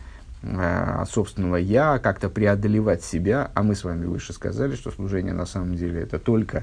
э, 0.42 1.00
от 1.00 1.10
собственного 1.10 1.56
«я», 1.56 1.98
как-то 1.98 2.28
преодолевать 2.28 3.02
себя, 3.02 3.50
а 3.54 3.62
мы 3.62 3.74
с 3.74 3.84
вами 3.84 4.06
выше 4.06 4.32
сказали, 4.32 4.76
что 4.76 4.90
служение 4.90 5.32
на 5.32 5.46
самом 5.46 5.76
деле 5.76 6.02
это 6.02 6.18
только 6.18 6.58
э, 6.58 6.62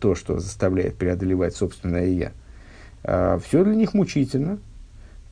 то, 0.00 0.14
что 0.14 0.38
заставляет 0.38 0.96
преодолевать 0.96 1.54
собственное 1.54 2.08
«я», 2.08 2.32
э, 3.04 3.38
все 3.44 3.64
для 3.64 3.74
них 3.74 3.94
мучительно– 3.94 4.58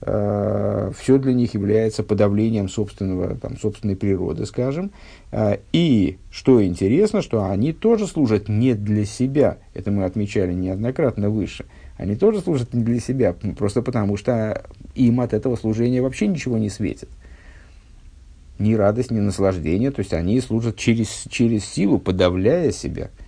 э, 0.00 0.90
все 0.96 1.18
для 1.18 1.32
них 1.32 1.54
является 1.54 2.02
подавлением 2.02 2.68
собственного, 2.68 3.36
там, 3.36 3.58
собственной 3.58 3.96
природы, 3.96 4.46
скажем. 4.46 4.90
Э, 5.32 5.58
и, 5.72 6.18
что 6.30 6.64
интересно, 6.64 7.22
что 7.22 7.44
они 7.44 7.72
тоже 7.72 8.06
служат 8.06 8.48
не 8.48 8.74
для 8.74 9.04
себя. 9.04 9.58
Это 9.74 9.90
мы 9.90 10.04
отмечали 10.04 10.52
неоднократно 10.52 11.30
выше. 11.30 11.64
Они 11.96 12.14
тоже 12.14 12.40
служат 12.40 12.74
не 12.74 12.82
для 12.82 13.00
себя, 13.00 13.34
просто 13.56 13.82
потому 13.82 14.16
что 14.16 14.64
им 14.94 15.20
от 15.20 15.34
этого 15.34 15.56
служения 15.56 16.00
вообще 16.00 16.28
ничего 16.28 16.56
не 16.58 16.70
светит. 16.70 17.08
Ни 18.60 18.74
радость, 18.74 19.10
ни 19.10 19.18
наслаждение. 19.18 19.90
То 19.90 20.00
есть 20.00 20.12
они 20.12 20.40
служат 20.40 20.76
через, 20.76 21.24
через 21.28 21.64
силу, 21.64 21.98
подавляя 21.98 22.70
себя– 22.70 23.10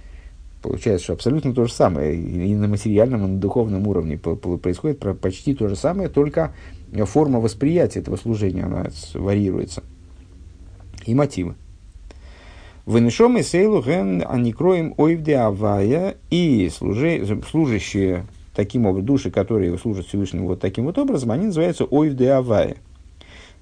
Получается, 0.63 1.05
что 1.05 1.13
абсолютно 1.15 1.55
то 1.55 1.65
же 1.65 1.73
самое. 1.73 2.15
И 2.15 2.55
на 2.55 2.69
материальном, 2.69 3.25
и 3.25 3.29
на 3.29 3.39
духовном 3.39 3.87
уровне 3.87 4.19
происходит 4.19 4.99
почти 5.21 5.55
то 5.55 5.69
же 5.69 5.77
самое, 5.77 6.09
только 6.09 6.53
форма 7.07 7.41
восприятия 7.41 8.01
этого 8.01 8.17
служения 8.17 8.65
она 8.65 8.87
варьируется. 9.15 9.83
И 11.07 11.15
мотивы. 11.15 11.55
Вынешом 12.85 13.39
и 13.39 13.43
сейлу 13.43 13.83
ген 13.83 14.23
аникроем 14.27 14.95
ойвде 14.97 15.37
авая 15.37 16.17
и 16.31 16.71
служащие 16.71 18.27
таким 18.55 18.87
образом, 18.87 19.07
души, 19.07 19.31
которые 19.31 19.79
служат 19.79 20.07
Всевышнему 20.07 20.49
вот 20.49 20.61
таким 20.61 20.85
вот 20.85 20.99
образом, 20.99 21.31
они 21.31 21.47
называются 21.47 21.85
ойвде 21.85 22.33
авая. 22.33 22.77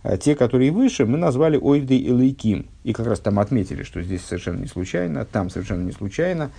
А 0.03 0.17
те, 0.17 0.35
которые 0.35 0.71
выше, 0.71 1.05
мы 1.07 1.19
назвали 1.19 1.59
ойвде 1.59 1.97
и. 1.97 2.67
И 2.85 2.93
как 2.93 3.07
раз 3.07 3.21
там 3.21 3.39
отметили, 3.39 3.83
что 3.83 4.01
здесь 4.01 4.23
совершенно 4.23 4.61
не 4.61 4.67
случайно, 4.67 5.25
там 5.25 5.51
совершенно 5.51 5.85
не 5.85 5.93
случайно 5.93 6.51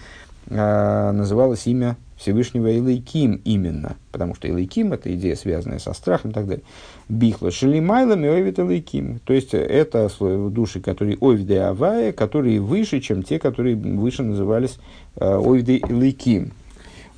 э, 0.49 1.11
называлось 1.11 1.67
имя 1.67 1.97
Всевышнего 2.19 2.67
Илайким 2.67 3.41
именно, 3.45 3.95
потому 4.11 4.35
что 4.35 4.49
Илайким– 4.49 4.91
это 4.93 5.13
идея, 5.15 5.35
связанная 5.35 5.79
со 5.79 5.93
страхом 5.93 6.31
и 6.31 6.33
так 6.33 6.47
далее. 6.47 6.63
Бихла 7.07 7.49
шелимайлами 7.49 8.27
ойвит 8.27 8.59
Илайким. 8.59 9.19
То 9.23 9.33
есть, 9.33 9.53
это 9.53 10.09
души, 10.49 10.81
которые 10.81 11.17
ойвиды 11.21 11.57
авая, 11.57 12.11
которые 12.11 12.59
выше, 12.59 12.99
чем 12.99 13.23
те, 13.23 13.39
которые 13.39 13.77
выше 13.77 14.23
назывались 14.23 14.79
э, 15.15 15.33
ойвиды 15.33 15.77
Илайким. 15.77 16.51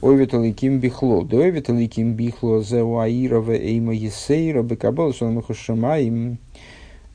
Ойвит 0.02 0.36
Илайким 0.36 0.80
бихло. 0.80 1.26
Да 1.26 1.38
ойвит 1.38 1.70
Илайким 1.70 2.14
бихло 2.14 2.62
зеуаирова 2.62 3.54
эйма 3.54 3.94
есейра 3.94 4.62
бекабал 4.62 5.14
шамахушамаим. 5.14 6.38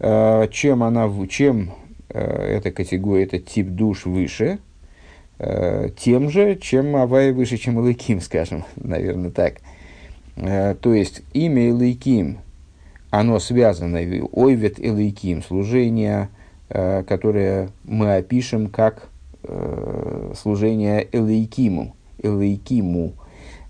Э, 0.00 0.49
чем 0.50 0.82
она, 0.82 1.08
чем 1.28 1.70
э, 2.08 2.20
эта 2.20 2.73
категория, 2.73 3.25
этот 3.25 3.46
тип 3.46 3.68
душ 3.68 4.06
выше– 4.06 4.58
Э, 4.68 4.75
тем 5.38 6.31
же, 6.31 6.57
чем 6.57 6.97
Авай 6.97 7.33
выше, 7.33 7.59
чем 7.59 7.78
Илыким, 7.78 8.21
скажем, 8.23 8.64
наверное, 8.76 9.31
так. 9.31 9.57
Э, 10.37 10.75
то 10.81 10.95
есть 10.95 11.23
имя 11.33 11.69
Илыким, 11.69 12.38
оно 13.11 13.38
связано, 13.38 13.99
ойвет 14.33 14.78
Илыким, 14.78 15.43
служение, 15.43 16.28
э, 16.69 17.02
которое 17.05 17.71
мы 17.85 18.16
опишем 18.16 18.69
как 18.69 19.09
служение 20.35 21.07
Элейкиму, 21.12 21.95
Элейкиму, 22.21 23.12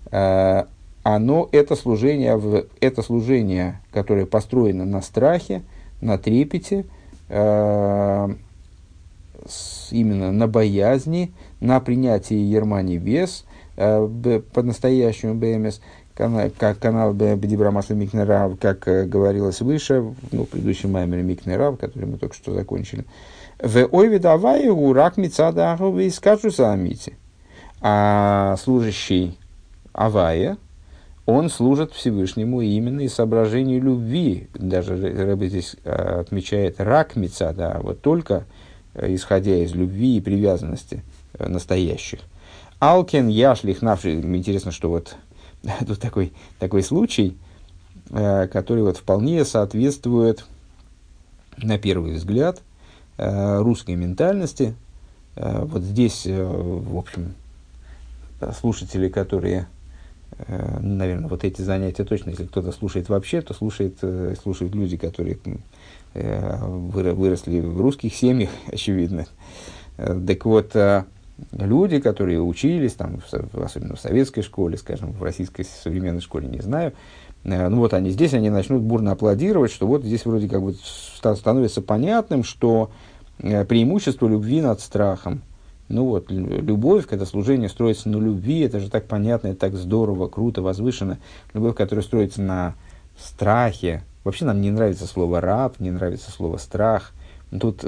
оно, 0.09 1.49
это 1.51 1.75
служение, 1.75 2.67
это 2.81 3.01
служение, 3.03 3.79
которое 3.91 4.25
построено 4.25 4.85
на 4.85 5.03
страхе, 5.03 5.61
на 6.01 6.17
трепете, 6.17 6.85
э, 7.29 8.29
именно 9.91 10.31
на 10.31 10.47
боязни, 10.47 11.33
на 11.59 11.79
принятии 11.79 12.35
ерма 12.35 12.81
небес, 12.81 13.45
э, 13.75 14.41
по-настоящему 14.53 15.35
БМС, 15.35 15.79
как 16.15 16.79
канал 16.79 17.13
Бедибра 17.13 17.69
Масла 17.71 17.93
Микнерав, 17.93 18.57
как 18.59 18.87
э, 18.87 19.05
говорилось 19.05 19.61
выше, 19.61 20.15
ну, 20.31 20.45
в 20.45 20.49
предыдущем 20.49 20.91
маймере 20.91 21.21
Микнерав, 21.21 21.77
который 21.77 22.05
мы 22.05 22.17
только 22.17 22.35
что 22.35 22.53
закончили. 22.53 23.05
В 23.61 23.87
ойве 23.91 24.19
давай 24.19 24.67
урак 24.67 25.17
мицада 25.17 25.73
аховы 25.73 26.09
скажу 26.09 26.49
заамити. 26.49 27.17
А 27.81 28.55
служащий 28.57 29.37
Авая, 29.93 30.57
он 31.25 31.49
служит 31.49 31.91
Всевышнему 31.91 32.61
именно 32.61 33.01
из 33.01 33.13
соображений 33.13 33.79
любви. 33.79 34.47
Даже 34.53 34.95
Рэбе 34.95 35.49
здесь 35.49 35.75
э, 35.83 36.21
отмечает 36.21 36.79
рак 36.79 37.15
мецада, 37.15 37.73
а 37.73 37.81
вот 37.81 38.01
только 38.01 38.45
исходя 39.01 39.55
из 39.55 39.73
любви 39.73 40.17
и 40.17 40.21
привязанности 40.21 41.03
настоящих. 41.39 42.19
Алкен 42.79 43.27
яшлих 43.27 43.81
навший. 43.81 44.19
Интересно, 44.19 44.71
что 44.71 44.89
вот 44.89 45.15
тут 45.87 45.99
такой, 45.99 46.33
такой 46.59 46.83
случай, 46.83 47.37
э, 48.09 48.47
который 48.47 48.83
вот 48.83 48.97
вполне 48.97 49.43
соответствует, 49.45 50.45
на 51.57 51.77
первый 51.77 52.13
взгляд, 52.13 52.61
э, 53.17 53.59
русской 53.59 53.95
ментальности. 53.95 54.75
Э, 55.35 55.63
вот 55.63 55.81
здесь, 55.81 56.25
в 56.25 56.97
общем, 56.97 57.33
слушатели, 58.59 59.09
которые, 59.09 59.67
наверное, 60.47 61.29
вот 61.29 61.43
эти 61.43 61.61
занятия 61.61 62.03
точно, 62.03 62.31
если 62.31 62.45
кто-то 62.45 62.71
слушает 62.71 63.09
вообще, 63.09 63.41
то 63.41 63.53
слушает, 63.53 63.99
слушают 64.41 64.75
люди, 64.75 64.97
которые 64.97 65.39
выросли 66.13 67.59
в 67.59 67.81
русских 67.81 68.13
семьях, 68.13 68.49
очевидно. 68.71 69.25
Так 69.97 70.45
вот, 70.45 70.75
люди, 71.51 71.99
которые 71.99 72.41
учились, 72.41 72.93
там, 72.93 73.19
особенно 73.53 73.95
в 73.95 73.99
советской 73.99 74.41
школе, 74.41 74.77
скажем, 74.77 75.11
в 75.11 75.23
российской 75.23 75.63
современной 75.63 76.21
школе, 76.21 76.47
не 76.47 76.59
знаю, 76.59 76.93
э, 77.43 77.67
ну 77.67 77.77
вот 77.77 77.93
они 77.93 78.11
здесь, 78.11 78.33
они 78.33 78.49
начнут 78.49 78.81
бурно 78.81 79.11
аплодировать, 79.11 79.71
что 79.71 79.87
вот 79.87 80.03
здесь 80.03 80.25
вроде 80.25 80.47
как 80.47 80.61
бы 80.61 80.75
становится 81.13 81.81
понятным, 81.81 82.43
что 82.43 82.91
э, 83.39 83.65
преимущество 83.65 84.27
любви 84.27 84.61
над 84.61 84.81
страхом. 84.81 85.41
Ну 85.89 86.05
вот, 86.05 86.29
любовь, 86.29 87.07
когда 87.07 87.25
служение 87.25 87.69
строится 87.69 88.09
на 88.09 88.17
любви, 88.17 88.59
это 88.59 88.79
же 88.79 88.89
так 88.89 89.05
понятно, 89.05 89.47
это 89.47 89.59
так 89.59 89.75
здорово, 89.75 90.27
круто, 90.27 90.61
возвышенно. 90.61 91.17
Любовь, 91.53 91.75
которая 91.75 92.03
строится 92.03 92.41
на 92.41 92.75
страхе. 93.17 94.03
Вообще 94.23 94.43
нам 94.43 94.59
не 94.59 94.69
нравится 94.69 95.07
слово 95.07 95.39
раб, 95.39 95.79
не 95.79 95.91
нравится 95.91 96.29
слово 96.29 96.57
страх. 96.57 97.13
Тут, 97.57 97.85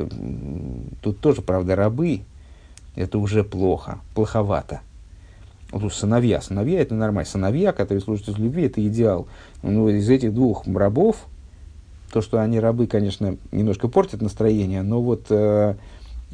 тут 1.02 1.20
тоже, 1.20 1.42
правда, 1.42 1.76
рабы, 1.76 2.22
это 2.96 3.18
уже 3.18 3.44
плохо, 3.44 4.00
плоховато. 4.16 4.80
Вот 5.72 5.94
сыновья. 5.94 6.42
Сыновья 6.42 6.82
это 6.82 6.96
нормально. 6.96 7.30
Сыновья, 7.30 7.74
которые 7.74 8.02
служат 8.02 8.30
из 8.30 8.38
любви, 8.38 8.64
это 8.64 8.86
идеал. 8.88 9.28
Ну, 9.62 9.90
из 9.90 10.10
этих 10.10 10.34
двух 10.34 10.66
рабов, 10.66 11.18
то, 12.12 12.22
что 12.22 12.42
они 12.42 12.60
рабы, 12.60 12.88
конечно, 12.88 13.38
немножко 13.52 13.88
портят 13.88 14.22
настроение, 14.22 14.82
но 14.82 15.02
вот 15.02 15.28
э, 15.30 15.76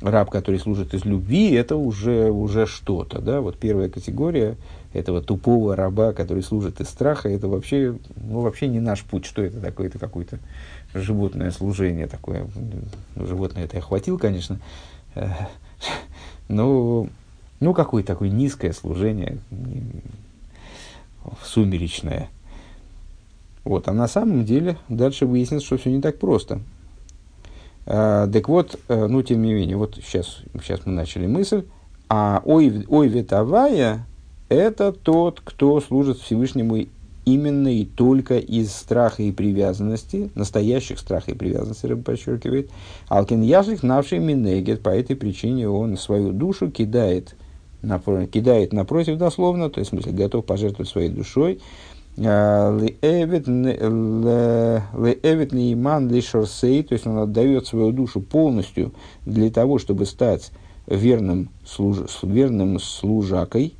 раб, 0.01 0.29
который 0.29 0.59
служит 0.59 0.93
из 0.93 1.05
любви, 1.05 1.51
это 1.51 1.75
уже, 1.75 2.29
уже 2.31 2.65
что-то. 2.65 3.19
Да? 3.19 3.41
Вот 3.41 3.57
первая 3.57 3.89
категория 3.89 4.57
этого 4.93 5.21
тупого 5.21 5.75
раба, 5.75 6.13
который 6.13 6.43
служит 6.43 6.79
из 6.81 6.89
страха, 6.89 7.29
это 7.29 7.47
вообще, 7.47 7.97
ну, 8.15 8.41
вообще 8.41 8.67
не 8.67 8.79
наш 8.79 9.03
путь. 9.03 9.25
Что 9.25 9.41
это 9.41 9.59
такое? 9.59 9.87
Это 9.87 9.99
какое-то 9.99 10.39
животное 10.93 11.51
служение 11.51 12.07
такое. 12.07 12.47
Животное 13.15 13.65
это 13.65 13.77
я 13.77 13.81
хватил, 13.81 14.17
конечно. 14.17 14.59
Ну, 16.47 17.09
ну 17.59 17.73
какое 17.73 18.03
такое 18.03 18.29
низкое 18.29 18.73
служение, 18.73 19.37
сумеречное. 21.43 22.29
Вот, 23.63 23.87
а 23.87 23.93
на 23.93 24.07
самом 24.07 24.45
деле 24.45 24.77
дальше 24.89 25.25
выяснится, 25.25 25.65
что 25.65 25.77
все 25.77 25.89
не 25.89 26.01
так 26.01 26.19
просто. 26.19 26.61
Так 27.85 28.49
вот, 28.49 28.79
э, 28.87 29.07
ну, 29.07 29.21
тем 29.21 29.43
не 29.43 29.53
менее, 29.53 29.77
вот 29.77 29.95
сейчас, 30.03 30.39
сейчас 30.63 30.81
мы 30.85 30.93
начали 30.93 31.27
мысль, 31.27 31.65
а 32.09 32.41
ой, 32.43 32.83
ой 32.87 33.07
ветовая– 33.07 34.07
это 34.49 34.91
тот, 34.91 35.41
кто 35.43 35.79
служит 35.81 36.17
Всевышнему 36.17 36.85
именно 37.25 37.67
и 37.67 37.85
только 37.85 38.37
из 38.37 38.71
страха 38.71 39.23
и 39.23 39.31
привязанности, 39.31 40.29
настоящих 40.35 40.99
страха 40.99 41.31
и 41.31 41.33
привязанности, 41.33 41.87
рыба 41.87 42.03
подчеркивает, 42.03 42.69
Алкин 43.07 43.41
Яшлих 43.41 43.83
навший 43.83 44.19
минегет, 44.19 44.81
по 44.81 44.89
этой 44.89 45.15
причине 45.15 45.67
он 45.67 45.97
свою 45.97 46.31
душу 46.31 46.69
кидает, 46.69 47.35
напротив, 47.81 48.29
кидает 48.29 48.73
напротив 48.73 49.17
дословно, 49.17 49.69
то 49.69 49.79
есть, 49.79 49.91
в 49.91 49.95
смысле, 49.95 50.11
готов 50.11 50.45
пожертвовать 50.45 50.89
своей 50.89 51.09
душой, 51.09 51.59
Леэвит 52.17 53.47
нейман 55.51 56.09
лишорсей, 56.09 56.83
то 56.83 56.93
есть 56.93 57.05
он 57.05 57.17
отдает 57.17 57.67
свою 57.67 57.91
душу 57.91 58.21
полностью 58.21 58.93
для 59.25 59.49
того, 59.51 59.79
чтобы 59.79 60.05
стать 60.05 60.51
верным, 60.87 61.49
служ, 61.65 61.97
верным 62.23 62.79
служакой. 62.79 63.73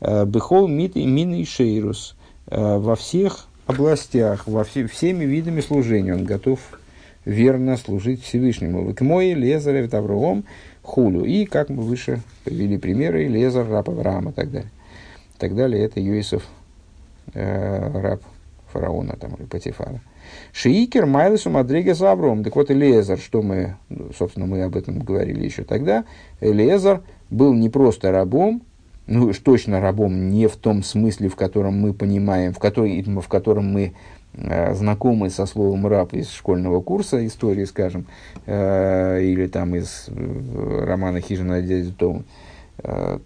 А, 0.00 0.24
Бехол 0.24 0.68
мит 0.68 0.96
и 0.96 1.44
шейрус– 1.44 2.16
Э, 2.46 2.76
во 2.76 2.94
всех 2.94 3.46
областях, 3.66 4.46
во 4.46 4.64
все, 4.64 4.86
всеми 4.86 5.24
видами 5.24 5.60
служения. 5.60 6.14
Он 6.14 6.24
готов 6.24 6.60
верно 7.24 7.76
служить 7.76 8.22
Всевышнему. 8.22 8.94
К 8.94 9.00
мой 9.00 9.32
Лезарь 9.32 9.88
Авраам 9.88 10.44
хулю. 10.82 11.24
И, 11.24 11.46
как 11.46 11.70
мы 11.70 11.82
выше 11.82 12.20
привели 12.44 12.76
примеры, 12.76 13.26
Лезар, 13.28 13.68
раб 13.68 13.88
Авраама 13.88 14.30
и 14.30 14.34
так 14.34 14.50
далее. 14.50 14.70
Так 15.38 15.56
далее, 15.56 15.84
это 15.84 16.00
Юисов, 16.00 16.44
э, 17.32 18.00
раб 18.00 18.22
фараона 18.72 19.16
там, 19.16 19.34
или 19.34 19.44
Патифара. 19.44 20.00
Шиикер 20.52 21.06
Майлесу 21.06 21.50
Мадригес 21.50 22.00
Авром. 22.02 22.42
Так 22.44 22.56
вот, 22.56 22.70
Лезар, 22.70 23.18
что 23.18 23.42
мы, 23.42 23.76
собственно, 24.18 24.46
мы 24.46 24.62
об 24.62 24.76
этом 24.76 24.98
говорили 24.98 25.44
еще 25.44 25.64
тогда. 25.64 26.04
Лезар 26.40 27.02
был 27.30 27.54
не 27.54 27.68
просто 27.68 28.10
рабом, 28.10 28.62
ну 29.06 29.26
уж 29.26 29.38
точно 29.38 29.80
рабом 29.80 30.30
не 30.30 30.46
в 30.46 30.56
том 30.56 30.82
смысле, 30.82 31.28
в 31.28 31.36
котором 31.36 31.78
мы 31.80 31.92
понимаем, 31.92 32.52
в, 32.52 32.58
который, 32.58 33.02
в 33.02 33.28
котором 33.28 33.72
мы 33.72 33.94
э, 34.32 34.74
знакомы 34.74 35.30
со 35.30 35.46
словом 35.46 35.86
раб 35.86 36.14
из 36.14 36.30
школьного 36.30 36.80
курса 36.80 37.24
истории, 37.26 37.64
скажем, 37.64 38.06
э, 38.46 39.22
или 39.22 39.46
там 39.46 39.74
из 39.76 40.06
э, 40.08 40.84
романа 40.86 41.20
«Хижина 41.20 41.60
дяди 41.60 41.92
Тома». 41.92 42.24
Э, 42.78 43.18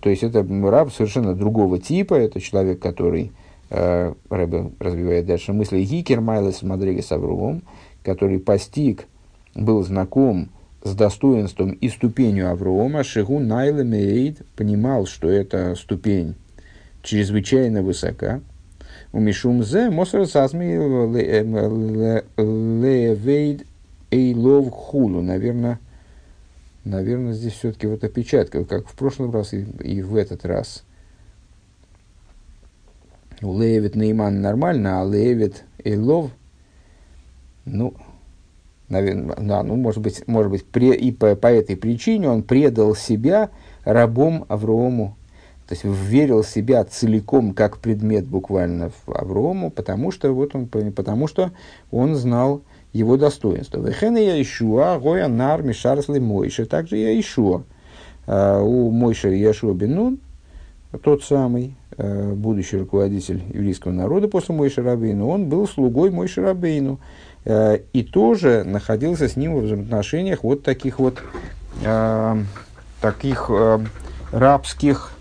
то 0.00 0.10
есть 0.10 0.22
это 0.22 0.46
раб 0.70 0.92
совершенно 0.92 1.34
другого 1.34 1.78
типа, 1.78 2.14
это 2.14 2.40
человек, 2.40 2.80
который, 2.80 3.32
э, 3.70 4.14
Рэбе 4.30 4.70
развивает 4.78 5.26
дальше 5.26 5.52
мысли, 5.52 5.82
Гикер 5.82 6.20
Майлес 6.20 6.62
Мадригес 6.62 7.12
Авруом, 7.12 7.62
который 8.02 8.38
постиг, 8.38 9.06
был 9.54 9.82
знаком 9.82 10.48
с 10.82 10.94
достоинством 10.94 11.72
и 11.72 11.88
ступенью 11.88 12.50
Аврома, 12.50 13.04
Шигу 13.04 13.40
Найлемейд 13.40 14.42
понимал, 14.56 15.06
что 15.06 15.28
эта 15.28 15.74
ступень 15.76 16.34
чрезвычайно 17.02 17.82
высока. 17.82 18.40
У 19.12 19.20
Мишумзе 19.20 19.90
Мосер 19.90 20.26
Сазми 20.26 20.74
Левейд 22.36 23.66
Эйлов 24.10 24.70
Хулу. 24.70 25.22
Наверное, 25.22 25.78
наверное, 26.84 27.32
здесь 27.32 27.54
все-таки 27.54 27.86
вот 27.86 28.04
опечатка, 28.04 28.64
как 28.64 28.88
в 28.88 28.94
прошлый 28.94 29.30
раз 29.30 29.52
и, 29.52 29.62
и 29.82 30.02
в 30.02 30.16
этот 30.16 30.44
раз. 30.44 30.84
Левит 33.40 33.96
Нейман 33.96 34.40
нормально, 34.40 35.02
а 35.02 35.04
Левит 35.04 35.64
Эйлов, 35.82 36.30
ну, 37.64 37.94
наверное, 38.88 39.36
да, 39.36 39.62
ну, 39.62 39.76
может 39.76 40.00
быть, 40.00 40.26
может 40.26 40.50
быть 40.50 40.64
пре, 40.64 40.94
и 40.94 41.12
по, 41.12 41.34
по 41.34 41.48
этой 41.48 41.76
причине 41.76 42.28
он 42.30 42.42
предал 42.42 42.94
себя 42.94 43.50
рабом 43.84 44.46
Аврому, 44.48 45.16
то 45.66 45.74
есть 45.74 45.84
верил 45.84 46.44
себя 46.44 46.84
целиком 46.84 47.54
как 47.54 47.78
предмет 47.78 48.26
буквально 48.26 48.90
в 48.90 49.12
Аврому, 49.12 49.70
потому 49.70 50.10
что, 50.10 50.32
вот 50.32 50.54
он, 50.54 50.66
потому 50.66 51.26
что 51.26 51.52
он 51.90 52.14
знал 52.14 52.62
его 52.94 53.16
достоинство. 53.16 53.80
Вехена 53.80 54.18
я 54.18 54.40
Ишуа, 54.40 54.98
Гоя 54.98 55.28
Нар, 55.28 55.62
Мишарсли 55.62 56.20
Мойша. 56.20 56.64
Также 56.64 56.96
я 56.96 57.20
Ишуа. 57.20 57.64
А, 58.26 58.62
у 58.62 58.90
Мойша 58.90 59.28
Яшуа 59.28 59.74
Бенун, 59.74 60.18
тот 61.02 61.24
самый, 61.24 61.76
а, 61.98 62.32
будущий 62.32 62.78
руководитель 62.78 63.42
еврейского 63.52 63.92
народа 63.92 64.28
после 64.28 64.54
Мойша 64.54 64.82
Рабейну, 64.82 65.28
он 65.28 65.48
был 65.48 65.66
слугой 65.68 66.10
Мойша 66.10 66.40
Рабейну. 66.40 67.00
Э, 67.46 67.80
и 67.92 68.02
тоже 68.02 68.64
находился 68.64 69.28
с 69.28 69.36
ним 69.36 69.56
в 69.56 69.64
взаимоотношениях 69.64 70.42
вот 70.44 70.62
таких 70.62 70.98
вот 70.98 71.22
таких 73.02 73.50
рабских, 74.32 75.12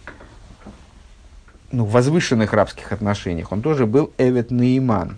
ну, 1.73 1.83
возвышенных 1.83 2.53
рабских 2.53 2.93
отношениях. 2.93 3.51
Он 3.51 3.61
тоже 3.61 3.85
был 3.85 4.11
Эвет 4.17 4.51
Нейман. 4.51 5.17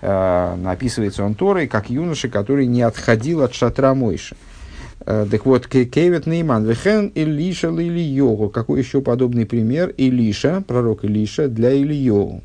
Э, 0.00 0.56
описывается 0.66 1.24
он 1.24 1.34
Торой 1.34 1.66
как 1.66 1.90
юноша, 1.90 2.28
который 2.28 2.66
не 2.66 2.82
отходил 2.82 3.42
от 3.42 3.54
шатра 3.54 3.94
Мойши. 3.94 4.36
Э, 5.06 5.26
так 5.30 5.46
вот, 5.46 5.66
Кевит 5.66 6.26
Нейман, 6.26 6.64
Вехен 6.64 7.08
Илиша 7.08 7.68
или 7.68 8.00
Йогу. 8.00 8.50
Какой 8.50 8.80
еще 8.80 9.00
подобный 9.00 9.46
пример? 9.46 9.88
Илиша, 9.96 10.62
пророк 10.66 11.04
Илиша, 11.04 11.48
для 11.48 11.72
Ильогу. 11.72 12.42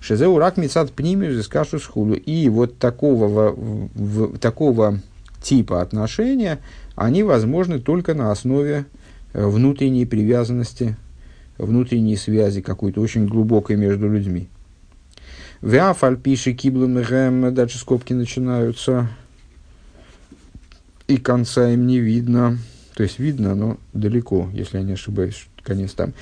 Шезеу 0.00 0.36
рак 0.38 0.56
мецад 0.56 0.92
пними 0.92 1.40
скажу 1.42 1.78
схуду. 1.78 2.14
И 2.14 2.48
вот 2.48 2.78
такого, 2.78 3.52
в, 3.52 3.88
в, 3.94 4.38
такого 4.38 4.98
типа 5.40 5.80
отношения, 5.80 6.58
они 6.96 7.22
возможны 7.22 7.78
только 7.78 8.14
на 8.14 8.32
основе 8.32 8.84
э, 9.32 9.46
внутренней 9.46 10.06
привязанности, 10.06 10.96
внутренней 11.56 12.16
связи 12.16 12.62
какой-то 12.62 13.00
очень 13.00 13.26
глубокой 13.26 13.76
между 13.76 14.08
людьми. 14.08 14.48
Вяфаль 15.62 16.16
пиши 16.16 16.52
киблом 16.52 16.94
дальше 17.54 17.78
скобки 17.78 18.12
начинаются, 18.12 19.08
и 21.06 21.16
конца 21.16 21.70
им 21.70 21.86
не 21.86 22.00
видно. 22.00 22.58
То 22.94 23.04
есть 23.04 23.18
видно, 23.18 23.54
но 23.54 23.78
далеко, 23.94 24.50
если 24.52 24.78
я 24.78 24.82
не 24.82 24.92
ошибаюсь, 24.92 25.46
конец 25.62 25.92
там. 25.92 26.12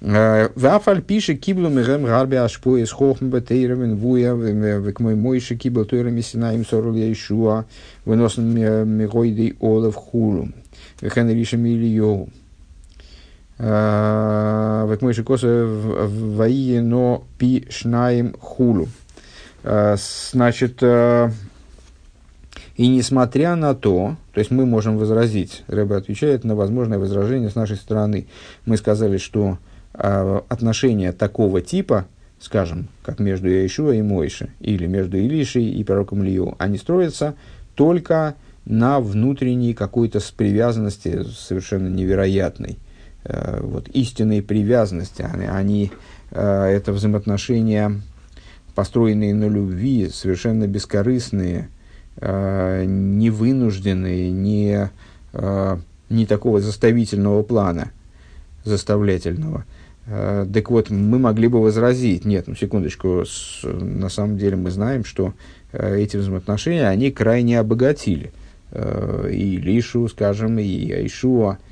Вафаль 0.00 1.02
пише 1.02 1.34
киблу 1.34 1.68
мегем 1.68 2.04
гарби 2.04 2.36
ашпо 2.36 2.76
из 2.76 2.92
хохм 2.92 3.30
бетейрен 3.30 3.96
вуя 3.96 4.34
век 4.34 5.00
мой 5.00 5.16
мойши 5.16 5.56
кибл 5.56 5.84
тойра 5.84 6.08
мисина 6.10 6.54
им 6.54 6.64
сорол 6.64 6.94
яишуа 6.94 7.64
выносен 8.04 8.46
мегойдей 8.96 9.56
олев 9.60 9.96
хулу 9.96 10.50
вехен 11.00 11.28
риша 11.30 11.56
мильйоу 11.56 12.26
век 12.26 12.47
мойши 13.58 15.24
коса 15.24 15.64
ваие 15.66 16.80
но 16.80 17.24
пи 17.38 17.66
шнаим 17.70 18.34
хулу 18.40 18.88
значит 19.64 20.82
и 22.78 22.86
несмотря 22.86 23.56
на 23.56 23.74
то, 23.74 24.16
то 24.32 24.38
есть 24.38 24.52
мы 24.52 24.64
можем 24.64 24.98
возразить, 24.98 25.64
Рэбе 25.66 25.96
отвечает 25.96 26.44
на 26.44 26.54
возможное 26.54 27.00
возражение 27.00 27.50
с 27.50 27.56
нашей 27.56 27.74
стороны. 27.74 28.28
Мы 28.66 28.76
сказали, 28.76 29.16
что 29.18 29.58
э, 29.94 30.40
отношения 30.48 31.10
такого 31.10 31.60
типа, 31.60 32.06
скажем, 32.38 32.86
как 33.02 33.18
между 33.18 33.48
Иешуа 33.48 33.94
и 33.94 34.02
Мойше, 34.02 34.50
или 34.60 34.86
между 34.86 35.18
Илишей 35.18 35.68
и 35.68 35.82
пророком 35.82 36.22
Лию, 36.22 36.54
они 36.58 36.78
строятся 36.78 37.34
только 37.74 38.36
на 38.64 39.00
внутренней 39.00 39.74
какой-то 39.74 40.20
привязанности 40.36 41.24
совершенно 41.24 41.88
невероятной, 41.88 42.78
э, 42.78 42.87
вот, 43.24 43.88
истинной 43.88 44.42
привязанности. 44.42 45.22
Они, 45.22 45.46
они 45.46 45.92
э, 46.30 46.40
это 46.40 46.92
взаимоотношения, 46.92 48.00
построенные 48.74 49.34
на 49.34 49.48
любви, 49.48 50.08
совершенно 50.08 50.66
бескорыстные, 50.66 51.68
э, 52.16 52.84
не 52.86 53.30
вынужденные, 53.30 54.30
не, 54.30 54.90
э, 55.32 55.76
не 56.08 56.26
такого 56.26 56.60
заставительного 56.60 57.42
плана, 57.42 57.90
заставлятельного. 58.64 59.64
Э, 60.06 60.46
так 60.52 60.70
вот, 60.70 60.90
мы 60.90 61.18
могли 61.18 61.48
бы 61.48 61.60
возразить, 61.60 62.24
нет, 62.24 62.46
ну 62.46 62.54
секундочку, 62.54 63.24
с, 63.26 63.62
на 63.64 64.08
самом 64.08 64.38
деле 64.38 64.56
мы 64.56 64.70
знаем, 64.70 65.04
что 65.04 65.34
э, 65.72 65.98
эти 65.98 66.16
взаимоотношения, 66.16 66.88
они 66.88 67.10
крайне 67.10 67.58
обогатили 67.58 68.32
э, 68.70 69.30
и 69.32 69.56
Лишу, 69.56 70.08
скажем, 70.08 70.58
и 70.58 70.92
Айшуа, 70.92 71.58
э, 71.60 71.67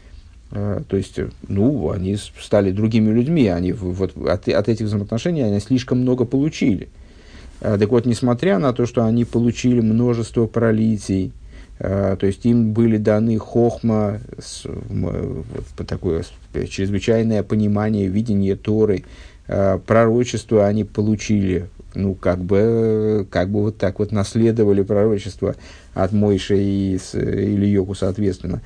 то 0.50 0.96
есть, 0.96 1.18
ну, 1.48 1.90
они 1.90 2.16
стали 2.16 2.70
другими 2.70 3.10
людьми, 3.10 3.48
они 3.48 3.72
вот 3.72 4.16
от, 4.16 4.48
от 4.48 4.68
этих 4.68 4.86
взаимоотношений 4.86 5.42
они 5.42 5.58
слишком 5.60 5.98
много 5.98 6.24
получили. 6.24 6.88
Э, 7.60 7.76
так 7.78 7.90
вот, 7.90 8.06
несмотря 8.06 8.58
на 8.58 8.72
то, 8.72 8.86
что 8.86 9.04
они 9.04 9.24
получили 9.24 9.80
множество 9.80 10.46
пролитий, 10.46 11.32
э, 11.78 12.16
то 12.18 12.26
есть 12.26 12.44
им 12.46 12.72
были 12.72 12.96
даны 12.96 13.38
хохма, 13.38 14.20
вот, 14.64 15.86
такое 15.86 16.24
чрезвычайное 16.52 17.42
понимание, 17.42 18.06
видение 18.06 18.56
Торы, 18.56 19.04
пророчество 19.46 20.66
они 20.66 20.82
получили, 20.82 21.68
ну, 21.94 22.14
как 22.14 22.40
бы, 22.40 23.26
как 23.30 23.48
бы 23.48 23.62
вот 23.62 23.78
так 23.78 24.00
вот 24.00 24.10
наследовали 24.10 24.82
пророчество 24.82 25.54
от 25.94 26.12
Мойши 26.12 26.56
и 26.58 26.98
Ильёку, 27.14 27.94
соответственно. 27.94 28.60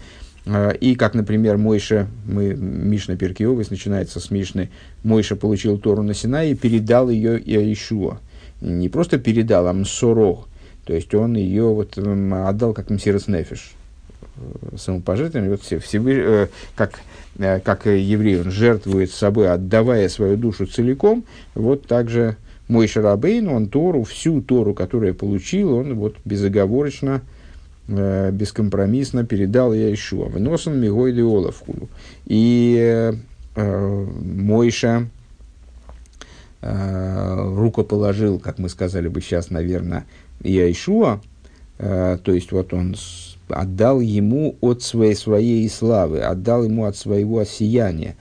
И 0.80 0.94
как, 0.94 1.14
например, 1.14 1.58
Мойша, 1.58 2.06
мы, 2.26 2.54
Мишна 2.54 3.16
Перкиовис 3.16 3.70
начинается 3.70 4.20
с 4.20 4.30
Мишны, 4.30 4.70
Мойша 5.02 5.36
получил 5.36 5.78
Тору 5.78 6.02
на 6.02 6.14
Синай 6.14 6.52
и 6.52 6.54
передал 6.54 7.10
ее 7.10 7.38
Иешуа 7.38 8.20
не 8.60 8.88
просто 8.88 9.18
передал, 9.18 9.66
а 9.68 9.72
мсорох. 9.72 10.48
То 10.84 10.94
есть 10.94 11.14
он 11.14 11.36
ее 11.36 11.64
вот 11.64 11.98
отдал 11.98 12.72
как 12.72 12.90
мсирос 12.90 13.28
нефиш. 13.28 13.72
Э, 14.36 14.76
самопожертвование, 14.76 15.50
вот 15.50 15.62
все, 15.62 15.78
все, 15.78 16.00
э, 16.04 16.48
как, 16.74 17.00
э, 17.38 17.60
как 17.60 17.86
еврей, 17.86 18.40
он 18.40 18.50
жертвует 18.50 19.10
собой, 19.10 19.50
отдавая 19.50 20.08
свою 20.08 20.36
душу 20.36 20.66
целиком, 20.66 21.24
вот 21.54 21.86
также 21.86 22.36
мой 22.68 22.86
Шарабейн, 22.86 23.48
он 23.48 23.68
Тору, 23.68 24.04
всю 24.04 24.40
Тору, 24.40 24.74
которую 24.74 25.14
получил, 25.14 25.74
он 25.74 25.94
вот 25.94 26.16
безоговорочно, 26.24 27.22
бескомпромиссно 27.90 29.24
передал 29.24 29.72
я 29.74 29.92
Ишуа. 29.92 30.26
Выносом 30.28 30.78
Мигой 30.78 31.18
Олафхулу. 31.20 31.88
И 32.26 32.76
э, 32.78 33.14
э, 33.56 34.06
Мойша, 34.22 35.08
э, 36.62 37.54
рукоположил, 37.56 38.38
как 38.38 38.58
мы 38.58 38.68
сказали 38.68 39.08
бы 39.08 39.20
сейчас, 39.20 39.50
наверное, 39.50 40.06
Иешуа, 40.42 41.20
э, 41.78 42.18
то 42.22 42.32
есть 42.32 42.52
вот 42.52 42.72
он 42.72 42.94
отдал 43.48 44.00
ему 44.00 44.56
от 44.60 44.82
своей, 44.82 45.14
своей 45.14 45.68
славы, 45.68 46.20
отдал 46.20 46.64
ему 46.64 46.84
от 46.84 46.96
своего 46.96 47.44
сияния. 47.44 48.16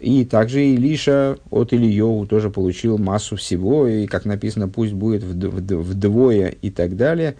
И 0.00 0.24
также 0.24 0.64
Илиша 0.64 1.36
от 1.50 1.74
Ильеву 1.74 2.26
тоже 2.26 2.48
получил 2.48 2.96
массу 2.96 3.36
всего, 3.36 3.86
и, 3.86 4.06
как 4.06 4.24
написано, 4.24 4.66
пусть 4.66 4.94
будет 4.94 5.22
вдвое 5.22 6.48
и 6.48 6.70
так 6.70 6.96
далее. 6.96 7.36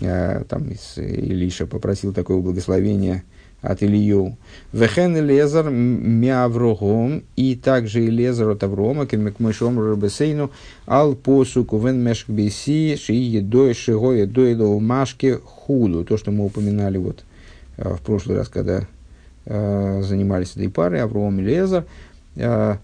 Э, 0.00 0.44
там 0.48 0.68
Илиша 0.96 1.66
попросил 1.66 2.12
такое 2.12 2.38
благословение– 2.38 3.24
от 3.66 3.82
Илью. 3.82 4.36
Вехен 4.72 5.16
Лезар 5.16 5.70
Мяврогом, 5.70 7.24
и 7.36 7.56
также 7.56 8.06
Лезар 8.06 8.50
от 8.50 8.62
Аврома, 8.62 9.06
Кемекмышом 9.06 9.78
Рабесейну, 9.78 10.50
Ал 10.86 11.14
Посуку 11.14 11.78
Вен 11.78 12.02
Мешк 12.02 12.28
Беси, 12.28 12.96
Ши 12.96 13.12
Едой 13.12 13.74
Шиго 13.74 14.12
Едой 14.12 14.54
Машке 14.80 15.38
Худу. 15.38 16.04
То, 16.04 16.16
что 16.16 16.30
мы 16.30 16.44
упоминали 16.44 16.98
вот 16.98 17.24
э, 17.76 17.94
в 17.94 18.00
прошлый 18.00 18.36
раз, 18.38 18.48
когда 18.48 18.86
э, 19.46 20.02
занимались 20.02 20.52
этой 20.52 20.68
парой, 20.68 21.02
Авром 21.02 21.40
и 21.40 21.42
Лезар, 21.42 21.84
э, 22.36 22.76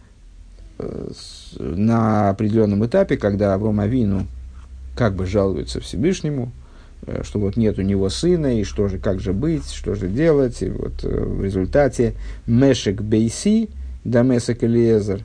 на 1.58 2.30
определенном 2.30 2.84
этапе, 2.84 3.16
когда 3.16 3.54
Авром 3.54 3.78
Авину 3.78 4.26
как 4.96 5.14
бы 5.14 5.26
жалуется 5.26 5.80
Всевышнему, 5.80 6.50
Э, 6.50 6.61
что 7.22 7.40
вот 7.40 7.56
нет 7.56 7.78
у 7.78 7.82
него 7.82 8.08
сына, 8.08 8.58
и 8.58 8.64
что 8.64 8.88
же, 8.88 8.98
как 8.98 9.20
же 9.20 9.32
быть, 9.32 9.70
что 9.70 9.94
же 9.94 10.08
делать. 10.08 10.62
И 10.62 10.68
вот 10.68 11.04
э, 11.04 11.08
в 11.08 11.42
результате 11.44 12.14
Мешек 12.46 13.00
Бейси, 13.00 13.70
Дамесек 14.04 14.62
Элиезер, 14.62 15.22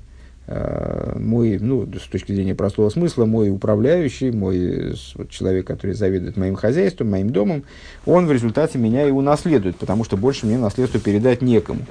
э, 0.48 1.18
мой, 1.20 1.60
ну, 1.60 1.88
с 1.94 2.08
точки 2.08 2.34
зрения 2.34 2.56
простого 2.56 2.90
смысла, 2.90 3.26
мой 3.26 3.52
управляющий, 3.52 4.32
мой 4.32 4.96
вот, 5.16 5.30
человек, 5.30 5.68
который 5.68 5.94
заведует 5.94 6.36
моим 6.36 6.56
хозяйством, 6.56 7.12
моим 7.12 7.30
домом, 7.30 7.64
он 8.06 8.26
в 8.26 8.32
результате 8.32 8.80
меня 8.80 9.08
и 9.08 9.12
унаследует, 9.12 9.76
потому 9.76 10.04
что 10.04 10.18
больше 10.18 10.48
мне 10.48 10.58
наследство 10.58 11.00
передать 11.00 11.44
некому 11.44 11.82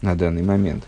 на 0.00 0.14
данный 0.14 0.42
момент. 0.42 0.84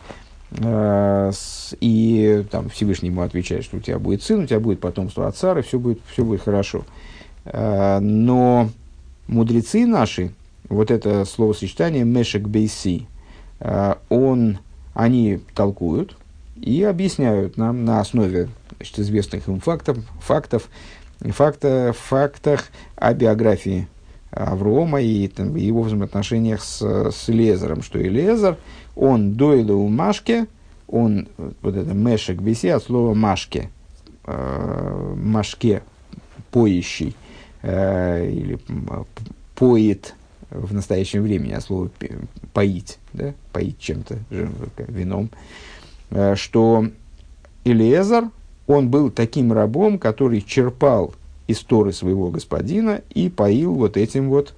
И 1.80 2.44
там 2.50 2.70
Всевышний 2.70 3.08
ему 3.08 3.22
отвечает, 3.22 3.64
что 3.64 3.78
у 3.78 3.80
тебя 3.80 3.98
будет 3.98 4.22
сын, 4.22 4.44
у 4.44 4.46
тебя 4.46 4.60
будет 4.60 4.80
потомство 4.80 5.26
от 5.26 5.36
Сары, 5.36 5.62
все 5.62 5.78
будет, 5.78 5.98
все 6.10 6.24
будет 6.24 6.40
хорошо. 6.40 6.84
Э, 6.86 7.05
но 7.52 8.70
мудрецы 9.28 9.86
наши, 9.86 10.32
вот 10.68 10.90
это 10.90 11.24
словосочетание 11.24 12.04
«мешек 12.04 12.42
бейси», 12.42 13.06
э, 13.60 13.94
он, 14.08 14.58
они 14.94 15.40
толкуют 15.54 16.16
и 16.60 16.82
объясняют 16.82 17.56
нам 17.56 17.84
на 17.84 18.00
основе 18.00 18.48
значит, 18.76 18.98
известных 18.98 19.48
им 19.48 19.60
фактов, 19.60 19.98
фактов, 20.20 20.68
факта, 21.20 21.94
фактах 21.96 22.66
о 22.96 23.14
биографии 23.14 23.88
Аврома 24.30 25.00
и 25.00 25.28
там, 25.28 25.54
его 25.56 25.82
взаимоотношениях 25.82 26.62
с, 26.62 26.82
с 27.10 27.28
Лезером, 27.28 27.82
что 27.82 27.98
и 27.98 28.08
Лезер, 28.08 28.56
он 28.94 29.40
у 29.40 29.88
Машке, 29.88 30.46
он, 30.88 31.28
вот 31.36 31.76
это 31.76 31.94
мешек 31.94 32.40
беси 32.40 32.68
от 32.68 32.82
слова 32.82 33.14
машке, 33.14 33.70
э, 34.24 35.14
машке, 35.16 35.82
поищий, 36.50 37.08
э, 37.08 37.25
или 37.66 38.58
поет 39.54 40.14
в 40.50 40.72
настоящем 40.72 41.22
времени, 41.22 41.52
а 41.52 41.60
слово 41.60 41.90
поить, 42.52 42.98
да, 43.12 43.34
поить 43.52 43.78
чем-то, 43.78 44.18
вином, 44.88 45.30
э, 46.10 46.34
что 46.36 46.86
Элиезар, 47.64 48.30
он 48.66 48.88
был 48.88 49.10
таким 49.10 49.52
рабом, 49.52 49.98
который 49.98 50.40
черпал 50.40 51.14
из 51.46 51.60
Торы 51.60 51.92
своего 51.92 52.30
господина 52.30 53.02
и 53.14 53.28
поил 53.28 53.74
вот 53.74 53.96
этим 53.96 54.28
вот, 54.28 54.54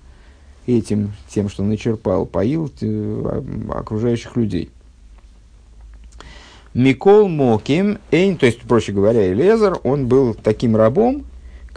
этим, 0.66 1.12
тем, 1.28 1.48
что 1.48 1.62
начерпал, 1.62 2.26
поил 2.26 2.70
э, 2.80 3.42
окружающих 3.70 4.36
людей. 4.36 4.70
Микол 6.74 7.28
Моким, 7.28 7.98
Эйн, 8.10 8.36
то 8.36 8.46
есть, 8.46 8.60
проще 8.60 8.92
говоря, 8.92 9.32
Элезер, 9.32 9.78
он 9.82 10.06
был 10.06 10.34
таким 10.34 10.76
рабом, 10.76 11.24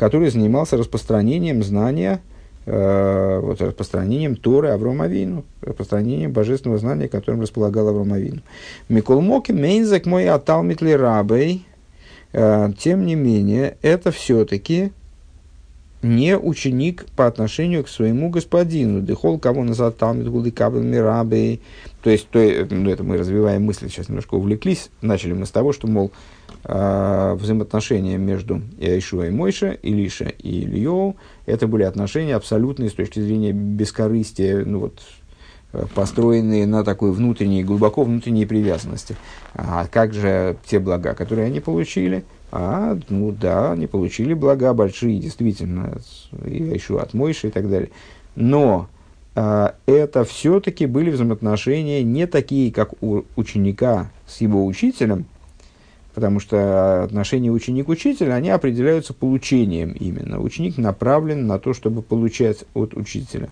который 0.02 0.32
занимался 0.32 0.78
распространением 0.78 1.62
знания, 1.62 2.22
э, 2.66 3.40
вот, 3.40 3.62
распространением 3.62 4.36
Торы 4.36 4.70
Аврома 4.70 5.06
Вину, 5.06 5.44
распространением 5.62 6.32
божественного 6.32 6.80
знания, 6.80 7.08
которым 7.08 7.42
располагал 7.42 7.88
Аврома 7.88 8.18
Вину. 8.18 8.42
Микол 8.90 9.22
Моким, 9.22 9.62
Мейнзак 9.62 10.08
мой 10.08 10.28
аталмитли 10.28 10.94
рабей, 10.94 11.68
э, 12.34 12.72
тем 12.80 13.06
не 13.06 13.14
менее, 13.14 13.78
это 13.84 14.10
все-таки 14.10 14.92
не 16.02 16.38
ученик 16.38 17.06
по 17.16 17.28
отношению 17.28 17.84
к 17.84 17.90
своему 17.90 18.30
господину. 18.30 19.02
Дехол 19.02 19.38
кого 19.40 19.64
назад 19.64 19.98
талмит 19.98 20.28
гулы 20.30 20.52
каблами 20.52 20.96
рабы. 20.98 21.60
То 22.04 22.10
есть, 22.10 22.28
то, 22.30 22.40
ну, 22.70 22.90
это 22.90 23.04
мы 23.04 23.18
развиваем 23.18 23.64
мысли, 23.64 23.88
сейчас 23.88 24.10
немножко 24.10 24.36
увлеклись. 24.36 24.90
Начали 25.02 25.34
мы 25.34 25.46
с 25.46 25.52
того, 25.52 25.74
что, 25.74 25.88
мол, 25.88 26.12
э, 26.64 27.38
взаимоотношения 27.40 28.18
между 28.18 28.62
Ишуа 28.80 29.28
и 29.28 29.30
Мойша, 29.30 29.72
Илиша 29.72 30.26
и 30.26 30.64
Ильёу, 30.64 31.16
это 31.46 31.68
были 31.68 31.84
отношения 31.84 32.36
абсолютные 32.36 32.90
с 32.90 32.94
точки 32.94 33.20
зрения 33.20 33.52
бескорыстия, 33.52 34.66
ну 34.66 34.80
вот, 34.80 35.00
построенные 35.94 36.66
на 36.66 36.84
такой 36.84 37.12
внутренней, 37.12 37.64
глубоко 37.64 38.04
внутренней 38.04 38.46
привязанности. 38.46 39.16
А 39.54 39.88
как 39.88 40.14
же 40.14 40.58
те 40.66 40.80
блага, 40.80 41.14
которые 41.14 41.46
они 41.46 41.60
получили– 41.60 42.24
а, 42.52 42.98
ну 43.08 43.32
да, 43.32 43.72
они 43.72 43.88
получили 43.88 44.34
блага 44.34 44.74
большие, 44.74 45.20
действительно, 45.20 45.98
и 46.46 46.62
еще 46.62 47.00
от 47.00 47.14
Мойши 47.14 47.48
и 47.48 47.52
так 47.52 47.70
далее. 47.70 47.90
Но 48.36 48.90
а, 49.36 49.76
это 49.86 50.26
все-таки 50.26 50.86
были 50.86 51.12
взаимоотношения 51.12 52.04
не 52.04 52.28
такие, 52.28 52.74
как 52.74 53.02
у 53.02 53.24
ученика 53.38 54.12
с 54.28 54.42
его 54.42 54.66
учителем, 54.66 55.26
потому 56.14 56.42
что 56.42 57.04
отношения 57.04 57.52
ученик-учитель, 57.52 58.34
они 58.34 58.50
определяются 58.50 59.14
получением 59.14 59.94
именно. 59.94 60.42
Ученик 60.42 60.78
направлен 60.78 61.48
на 61.48 61.58
то, 61.58 61.74
чтобы 61.74 62.02
получать 62.02 62.66
от 62.74 62.96
учителя. 62.96 63.50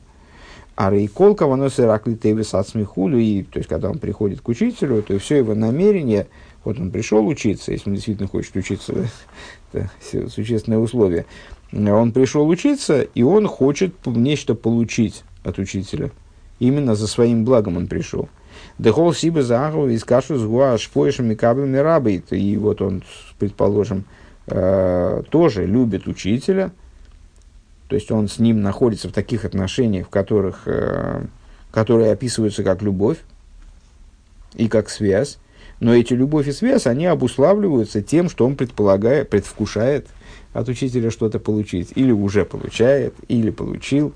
А 0.75 0.91
рейколка, 0.91 1.45
оно 1.45 1.69
сыракли 1.69 2.15
тевис 2.15 2.53
от 2.53 2.67
смехулю, 2.67 3.17
и 3.17 3.43
то 3.43 3.59
есть, 3.59 3.69
когда 3.69 3.89
он 3.89 3.99
приходит 3.99 4.41
к 4.41 4.47
учителю, 4.49 5.01
то 5.03 5.17
все 5.19 5.37
его 5.37 5.55
намерение– 5.55 6.27
вот 6.63 6.79
он 6.79 6.91
пришел 6.91 7.25
учиться, 7.27 7.71
если 7.71 7.89
он 7.89 7.95
действительно 7.95 8.27
хочет 8.27 8.55
учиться, 8.55 8.93
это 9.73 9.89
существенное 10.29 10.79
условие. 10.79 11.25
Он 11.71 12.11
пришел 12.11 12.47
учиться, 12.47 13.01
и 13.01 13.21
он 13.21 13.47
хочет 13.47 13.93
нечто 14.05 14.55
получить 14.55 15.23
от 15.43 15.59
учителя. 15.59 16.11
Именно 16.59 16.95
за 16.95 17.07
своим 17.07 17.45
благом 17.45 17.77
он 17.77 17.87
пришел. 17.87 18.27
Дехол 18.77 19.13
сиба 19.13 19.43
заху 19.43 19.87
из 19.87 20.03
кашу 20.03 20.37
с 20.37 20.43
гуа 20.43 20.77
шпоишем 20.77 21.31
и 21.31 21.35
каблями 21.35 21.77
рабы. 21.77 22.23
И 22.31 22.57
вот 22.57 22.81
он, 22.81 23.03
предположим, 23.37 24.05
э, 24.47 25.23
тоже 25.29 25.65
любит 25.65 26.07
учителя, 26.07 26.71
то 27.87 27.95
есть 27.95 28.11
он 28.11 28.27
с 28.27 28.39
ним 28.39 28.61
находится 28.61 29.09
в 29.09 29.13
таких 29.13 29.45
отношениях, 29.45 30.07
в 30.07 30.09
которых, 30.09 30.63
э, 30.65 31.25
которые 31.71 32.11
описываются 32.11 32.63
как 32.63 32.81
любовь 32.81 33.17
и 34.55 34.67
как 34.67 34.89
связь, 34.89 35.39
но 35.79 35.95
эти 35.95 36.13
любовь 36.13 36.47
и 36.47 36.51
связь, 36.51 36.87
они 36.87 37.05
обуславливаются 37.05 38.01
тем, 38.01 38.29
что 38.29 38.45
он 38.45 38.55
предполагает, 38.55 39.29
предвкушает 39.29 40.07
от 40.53 40.67
учителя 40.67 41.09
что-то 41.09 41.39
получить. 41.39 41.93
Или 41.95 42.11
уже 42.11 42.45
получает, 42.45 43.13
или 43.27 43.49
получил. 43.49 44.13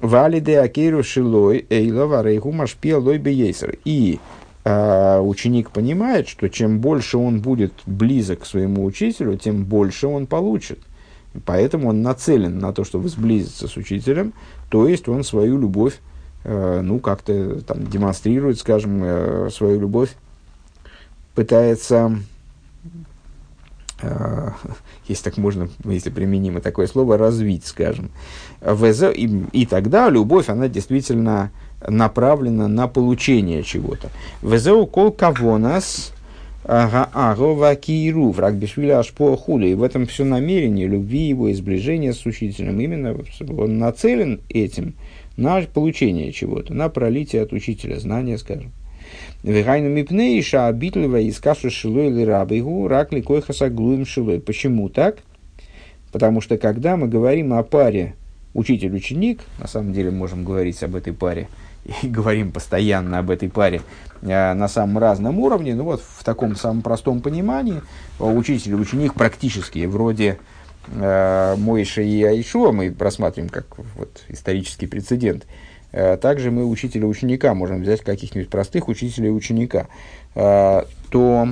Валиде 0.00 0.60
акеру 0.60 1.02
шилой 1.02 1.66
эйла 1.68 2.06
варейху 2.06 2.52
машпия 2.52 2.98
лой 2.98 3.18
бейсер. 3.18 3.78
И 3.84 4.18
э, 4.64 5.18
ученик 5.20 5.70
понимает, 5.70 6.28
что 6.28 6.48
чем 6.48 6.80
больше 6.80 7.18
он 7.18 7.40
будет 7.40 7.72
близок 7.86 8.40
к 8.40 8.46
своему 8.46 8.84
учителю, 8.84 9.36
тем 9.36 9.64
больше 9.64 10.06
он 10.06 10.26
получит. 10.26 10.78
Поэтому 11.44 11.88
он 11.88 12.02
нацелен 12.02 12.58
на 12.58 12.72
то, 12.72 12.84
чтобы 12.84 13.08
сблизиться 13.08 13.66
с 13.66 13.76
учителем, 13.76 14.32
то 14.70 14.86
есть 14.86 15.08
он 15.08 15.24
свою 15.24 15.58
любовь, 15.58 15.98
э, 16.44 16.80
ну, 16.80 17.00
как-то 17.00 17.60
там 17.62 17.86
демонстрирует, 17.88 18.58
скажем, 18.58 19.00
э, 19.02 19.48
свою 19.50 19.80
любовь 19.80 20.10
пытается, 21.34 22.18
э, 24.00 24.50
если 25.08 25.24
так 25.24 25.36
можно, 25.36 25.68
если 25.84 26.10
применимо 26.10 26.60
такое 26.60 26.86
слово, 26.86 27.18
развить, 27.18 27.66
скажем. 27.66 28.10
И, 28.62 29.44
и 29.52 29.66
тогда 29.66 30.08
любовь, 30.08 30.48
она 30.48 30.68
действительно 30.68 31.50
направлена 31.86 32.68
на 32.68 32.88
получение 32.88 33.62
чего-то. 33.62 34.10
Везеу 34.42 34.86
кол 34.86 35.12
кого 35.12 35.58
нас 35.58 36.12
Агова 36.64 37.74
киру, 37.76 38.30
враг 38.30 38.54
бешвиля 38.54 38.98
аж 38.98 39.12
по 39.12 39.36
хули. 39.36 39.68
И 39.68 39.74
в 39.74 39.82
этом 39.82 40.06
все 40.06 40.24
намерение 40.24 40.86
любви 40.86 41.28
его 41.28 41.48
и 41.48 41.54
сближения 41.54 42.14
с 42.14 42.24
учителем. 42.24 42.80
Именно 42.80 43.16
он 43.58 43.78
нацелен 43.78 44.40
этим 44.48 44.94
на 45.36 45.60
получение 45.62 46.32
чего-то, 46.32 46.72
на 46.72 46.88
пролитие 46.88 47.42
от 47.42 47.52
учителя, 47.52 47.98
знания, 48.00 48.38
скажем. 48.38 48.72
Вегайну 49.42 49.90
мипней 49.90 50.42
ша 50.42 50.68
обитлива 50.68 51.20
из 51.20 51.38
кашу 51.38 51.70
шилой 51.70 52.08
или 52.08 52.24
рабыгу 52.24 52.88
ракли 52.88 53.20
койхаса 53.20 53.68
глуем 53.68 54.06
шилой. 54.06 54.40
Почему 54.40 54.88
так? 54.88 55.18
Потому 56.12 56.40
что 56.40 56.56
когда 56.56 56.96
мы 56.96 57.08
говорим 57.08 57.52
о 57.52 57.62
паре 57.62 58.14
учитель-ученик, 58.54 59.40
на 59.58 59.66
самом 59.66 59.92
деле 59.92 60.10
можем 60.10 60.44
говорить 60.44 60.82
об 60.82 60.94
этой 60.94 61.12
паре, 61.12 61.48
и 62.02 62.06
говорим 62.08 62.52
постоянно 62.52 63.18
об 63.18 63.30
этой 63.30 63.50
паре 63.50 63.82
э, 64.22 64.54
на 64.54 64.68
самом 64.68 64.98
разном 64.98 65.38
уровне, 65.40 65.74
ну 65.74 65.84
вот 65.84 66.02
в 66.02 66.24
таком 66.24 66.56
самом 66.56 66.82
простом 66.82 67.20
понимании, 67.20 67.82
учитель 68.18 68.72
и 68.72 68.76
ученик 68.76 69.14
практически 69.14 69.84
вроде 69.84 70.38
э, 70.86 71.56
Мойша 71.58 72.00
и 72.00 72.22
Айшуа 72.22 72.72
мы 72.72 72.90
просматриваем 72.92 73.50
как 73.50 73.66
вот, 73.96 74.22
исторический 74.28 74.86
прецедент– 74.86 75.46
Э, 75.56 75.73
также 76.20 76.50
мы 76.50 76.66
учителя 76.66 77.06
ученика 77.06 77.54
можем 77.54 77.82
взять 77.82 78.00
каких-нибудь 78.00 78.50
простых 78.50 78.88
учителей 78.88 79.30
ученика, 79.30 79.86
э, 80.34 80.82
то 81.10 81.48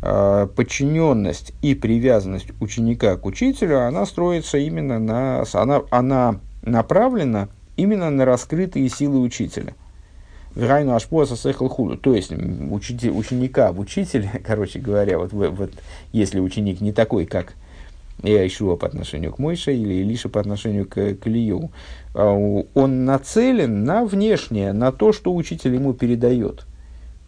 э, 0.00 0.48
подчиненность 0.54 1.52
и 1.60 1.74
привязанность 1.74 2.48
ученика 2.60 3.16
к 3.16 3.26
учителю, 3.26 3.84
она 3.84 4.06
строится 4.06 4.58
именно 4.58 5.00
на, 5.00 5.44
она, 5.54 5.82
она 5.90 6.40
направлена 6.62 7.48
именно 7.76 8.10
на 8.10 8.24
раскрытые 8.24 8.88
силы 8.88 9.20
учителя. 9.20 9.74
Врайну 10.54 10.94
ашпоса 10.94 11.34
сехал 11.34 11.68
худу. 11.68 11.96
То 11.96 12.14
есть, 12.14 12.30
учитель, 12.30 13.10
ученика 13.10 13.72
в 13.72 13.80
учителе, 13.80 14.30
короче 14.46 14.78
говоря, 14.78 15.18
вот, 15.18 15.32
вот 15.32 15.72
если 16.12 16.38
ученик 16.38 16.80
не 16.80 16.92
такой, 16.92 17.26
как 17.26 17.54
Ишуа 18.22 18.76
по 18.76 18.86
отношению 18.86 19.32
к 19.32 19.38
Мойше 19.38 19.74
или 19.74 19.94
Илиша 19.94 20.28
по 20.28 20.40
отношению 20.40 20.86
к, 20.86 21.14
к 21.14 21.26
Илью, 21.26 21.70
а, 22.14 22.32
он 22.74 23.04
нацелен 23.04 23.84
на 23.84 24.04
внешнее, 24.04 24.72
на 24.72 24.92
то, 24.92 25.12
что 25.12 25.34
учитель 25.34 25.74
ему 25.74 25.92
передает. 25.92 26.66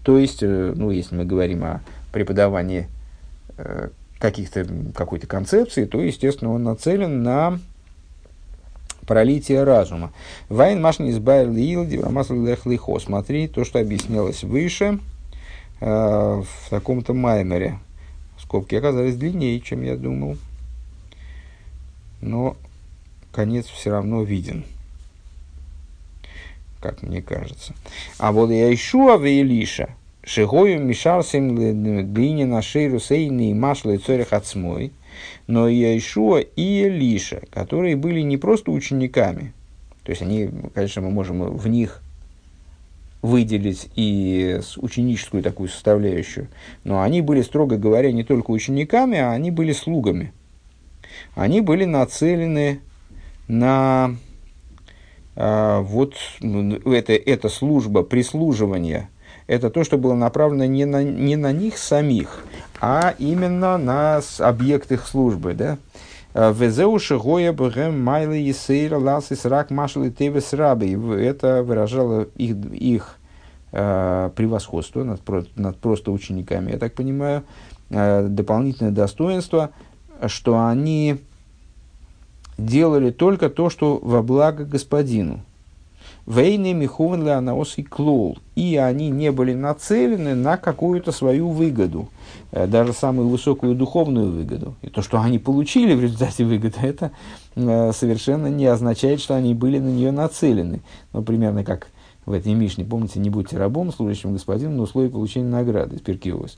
То 0.04 0.18
есть, 0.18 0.42
э, 0.42 0.72
ну, 0.76 0.90
если 0.90 1.16
мы 1.16 1.24
говорим 1.24 1.64
о 1.64 1.80
преподавании 2.12 2.88
э, 3.56 3.88
каких-то, 4.18 4.66
какой-то 4.94 5.26
концепции, 5.26 5.86
то, 5.86 6.00
естественно, 6.00 6.52
он 6.52 6.62
нацелен 6.62 7.22
на 7.22 7.58
пролитие 9.06 9.64
разума. 9.64 10.12
Вайн 10.48 10.80
машни 10.80 11.10
избавил 11.10 11.56
илди, 11.56 11.96
лихо. 12.66 12.98
Смотри, 12.98 13.48
то, 13.48 13.64
что 13.64 13.80
объяснялось 13.80 14.44
выше, 14.44 15.00
э, 15.80 15.86
в 15.86 16.70
таком-то 16.70 17.14
маймере. 17.14 17.78
Скобки 18.38 18.74
оказались 18.74 19.16
длиннее, 19.16 19.60
чем 19.60 19.82
я 19.82 19.96
думал 19.96 20.36
но 22.24 22.56
конец 23.32 23.66
все 23.66 23.90
равно 23.90 24.22
виден, 24.22 24.64
как 26.80 27.02
мне 27.02 27.22
кажется. 27.22 27.74
А 28.18 28.32
вот 28.32 28.50
я 28.50 28.72
ищу 28.72 29.08
а 29.10 29.18
Илиша, 29.18 29.90
Шигою 30.24 30.82
Мишарсим 30.82 32.12
Глини 32.12 32.44
на 32.44 32.62
Шейру 32.62 32.98
Сейни 32.98 33.50
и 33.50 33.54
Машлы 33.54 33.98
Цорих 33.98 34.32
Ацмой, 34.32 34.92
но 35.46 35.68
Яишуа 35.68 36.40
и 36.40 36.86
Илиша, 36.86 37.42
которые 37.50 37.94
были 37.94 38.20
не 38.20 38.38
просто 38.38 38.70
учениками, 38.70 39.52
то 40.02 40.10
есть 40.10 40.22
они, 40.22 40.50
конечно, 40.74 41.02
мы 41.02 41.10
можем 41.10 41.56
в 41.56 41.68
них 41.68 42.00
выделить 43.20 43.88
и 43.96 44.60
ученическую 44.76 45.42
такую 45.42 45.68
составляющую, 45.68 46.48
но 46.84 47.02
они 47.02 47.20
были, 47.20 47.42
строго 47.42 47.76
говоря, 47.76 48.12
не 48.12 48.24
только 48.24 48.50
учениками, 48.50 49.18
а 49.18 49.32
они 49.32 49.50
были 49.50 49.72
слугами– 49.72 50.32
они 51.34 51.60
были 51.60 51.84
нацелены 51.84 52.80
на 53.48 54.16
а, 55.36 55.80
вот 55.80 56.14
ну, 56.40 56.76
это, 56.92 57.12
эта 57.12 57.48
служба 57.48 58.02
прислуживания. 58.02 59.10
Это 59.46 59.68
то, 59.68 59.84
что 59.84 59.98
было 59.98 60.14
направлено 60.14 60.64
не 60.64 60.86
на, 60.86 61.02
не 61.02 61.36
на 61.36 61.52
них 61.52 61.76
самих, 61.76 62.44
а 62.80 63.14
именно 63.18 63.76
на 63.76 64.22
объект 64.38 64.90
их 64.90 65.06
службы. 65.06 65.54
Да? 65.54 65.76
Везеуши 66.34 67.18
гоя 67.18 67.52
бгэм 67.52 68.02
майлы 68.02 68.38
есейра 68.38 68.98
ласис 68.98 69.44
рак 69.44 69.70
машалы 69.70 70.10
тевес 70.10 70.52
рабы. 70.52 70.90
Это 71.20 71.62
выражало 71.62 72.22
их, 72.36 72.56
их 72.72 73.16
э, 73.72 74.30
превосходство 74.34 75.04
над, 75.04 75.20
над 75.56 75.76
просто 75.76 76.10
учениками. 76.10 76.72
Я 76.72 76.78
так 76.78 76.94
понимаю, 76.94 77.44
э, 77.90 78.26
дополнительное 78.28 78.92
достоинство, 78.92 79.70
что 80.26 80.66
они 80.66 81.16
делали 82.58 83.10
только 83.10 83.50
то, 83.50 83.70
что 83.70 83.98
во 84.02 84.22
благо 84.22 84.64
господину. 84.64 85.40
Вейны 86.26 86.72
Михован 86.72 87.24
Леонаос 87.24 87.76
и 87.76 87.82
Клол. 87.82 88.38
И 88.54 88.76
они 88.76 89.10
не 89.10 89.30
были 89.30 89.52
нацелены 89.52 90.34
на 90.34 90.56
какую-то 90.56 91.12
свою 91.12 91.50
выгоду, 91.50 92.08
э, 92.50 92.66
даже 92.66 92.94
самую 92.94 93.28
высокую 93.28 93.74
духовную 93.74 94.30
выгоду. 94.30 94.74
И 94.80 94.88
то, 94.88 95.02
что 95.02 95.20
они 95.20 95.38
получили 95.38 95.94
в 95.94 96.00
результате 96.00 96.44
выгоды, 96.44 96.78
это 96.82 97.10
э, 97.56 97.92
совершенно 97.92 98.46
не 98.46 98.66
означает, 98.66 99.20
что 99.20 99.34
они 99.34 99.54
были 99.54 99.78
на 99.78 99.88
нее 99.88 100.12
нацелены. 100.12 100.80
Ну, 101.12 101.22
примерно 101.22 101.62
как 101.62 101.88
в 102.24 102.32
этой 102.32 102.54
Мишне, 102.54 102.86
помните, 102.86 103.20
не 103.20 103.28
будьте 103.28 103.58
рабом, 103.58 103.92
служащим 103.92 104.32
господину 104.32 104.76
на 104.76 104.82
условии 104.84 105.08
получения 105.08 105.48
награды, 105.48 105.98
спиркиовос. 105.98 106.56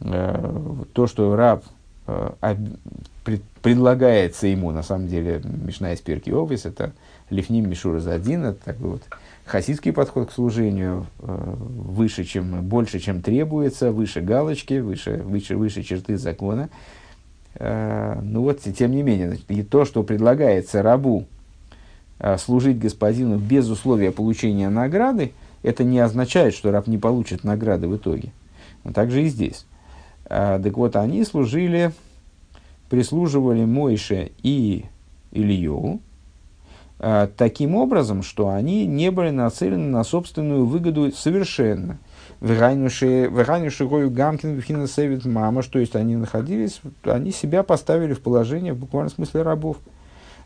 Э, 0.00 0.84
то, 0.92 1.08
что 1.08 1.34
раб 1.34 1.64
предлагается 3.62 4.46
ему, 4.46 4.70
на 4.70 4.82
самом 4.82 5.08
деле, 5.08 5.40
Мишна 5.42 5.94
из 5.94 6.00
Перкиовис, 6.00 6.66
это 6.66 6.92
Лифним 7.30 7.68
Мишура 7.68 8.00
за 8.00 8.12
один, 8.12 8.44
это 8.44 8.62
такой 8.64 8.90
вот 8.90 9.02
хасидский 9.44 9.92
подход 9.92 10.28
к 10.28 10.32
служению, 10.32 11.06
э, 11.20 11.54
выше, 11.56 12.24
чем, 12.24 12.62
больше, 12.62 12.98
чем 12.98 13.22
требуется, 13.22 13.92
выше 13.92 14.20
галочки, 14.20 14.80
выше, 14.80 15.22
выше, 15.24 15.56
выше 15.56 15.82
черты 15.82 16.16
закона. 16.16 16.68
Э, 17.54 18.18
ну 18.22 18.42
вот, 18.42 18.60
тем 18.60 18.90
не 18.92 19.02
менее, 19.02 19.38
и 19.48 19.62
то, 19.62 19.84
что 19.84 20.02
предлагается 20.02 20.82
рабу 20.82 21.26
э, 22.18 22.36
служить 22.38 22.78
господину 22.78 23.38
без 23.38 23.68
условия 23.68 24.12
получения 24.12 24.68
награды, 24.68 25.32
это 25.62 25.84
не 25.84 25.98
означает, 25.98 26.54
что 26.54 26.70
раб 26.70 26.86
не 26.86 26.98
получит 26.98 27.44
награды 27.44 27.88
в 27.88 27.96
итоге. 27.96 28.32
Но 28.82 28.92
также 28.92 29.22
и 29.22 29.28
здесь. 29.28 29.64
Так 30.28 30.76
вот, 30.76 30.96
они 30.96 31.24
служили, 31.24 31.92
прислуживали 32.88 33.64
Мойше 33.64 34.32
и 34.42 34.86
Илью, 35.32 36.00
Э, 37.06 37.28
таким 37.36 37.74
образом, 37.74 38.22
что 38.22 38.48
они 38.48 38.86
не 38.86 39.10
были 39.10 39.28
нацелены 39.28 39.88
на 39.88 40.04
собственную 40.04 40.64
выгоду 40.64 41.12
совершенно. 41.12 41.98
Веганюши 42.40 43.86
Гою 43.86 44.10
Гамкин 44.10 44.60
Вхина 44.60 44.86
Севит 44.86 45.26
Мама, 45.26 45.62
то 45.62 45.78
есть 45.78 45.96
они 45.96 46.16
находились, 46.16 46.80
они 47.04 47.30
себя 47.30 47.62
поставили 47.62 48.14
в 48.14 48.20
положение 48.20 48.72
в 48.72 48.78
буквальном 48.78 49.10
смысле 49.10 49.42
рабов. 49.42 49.76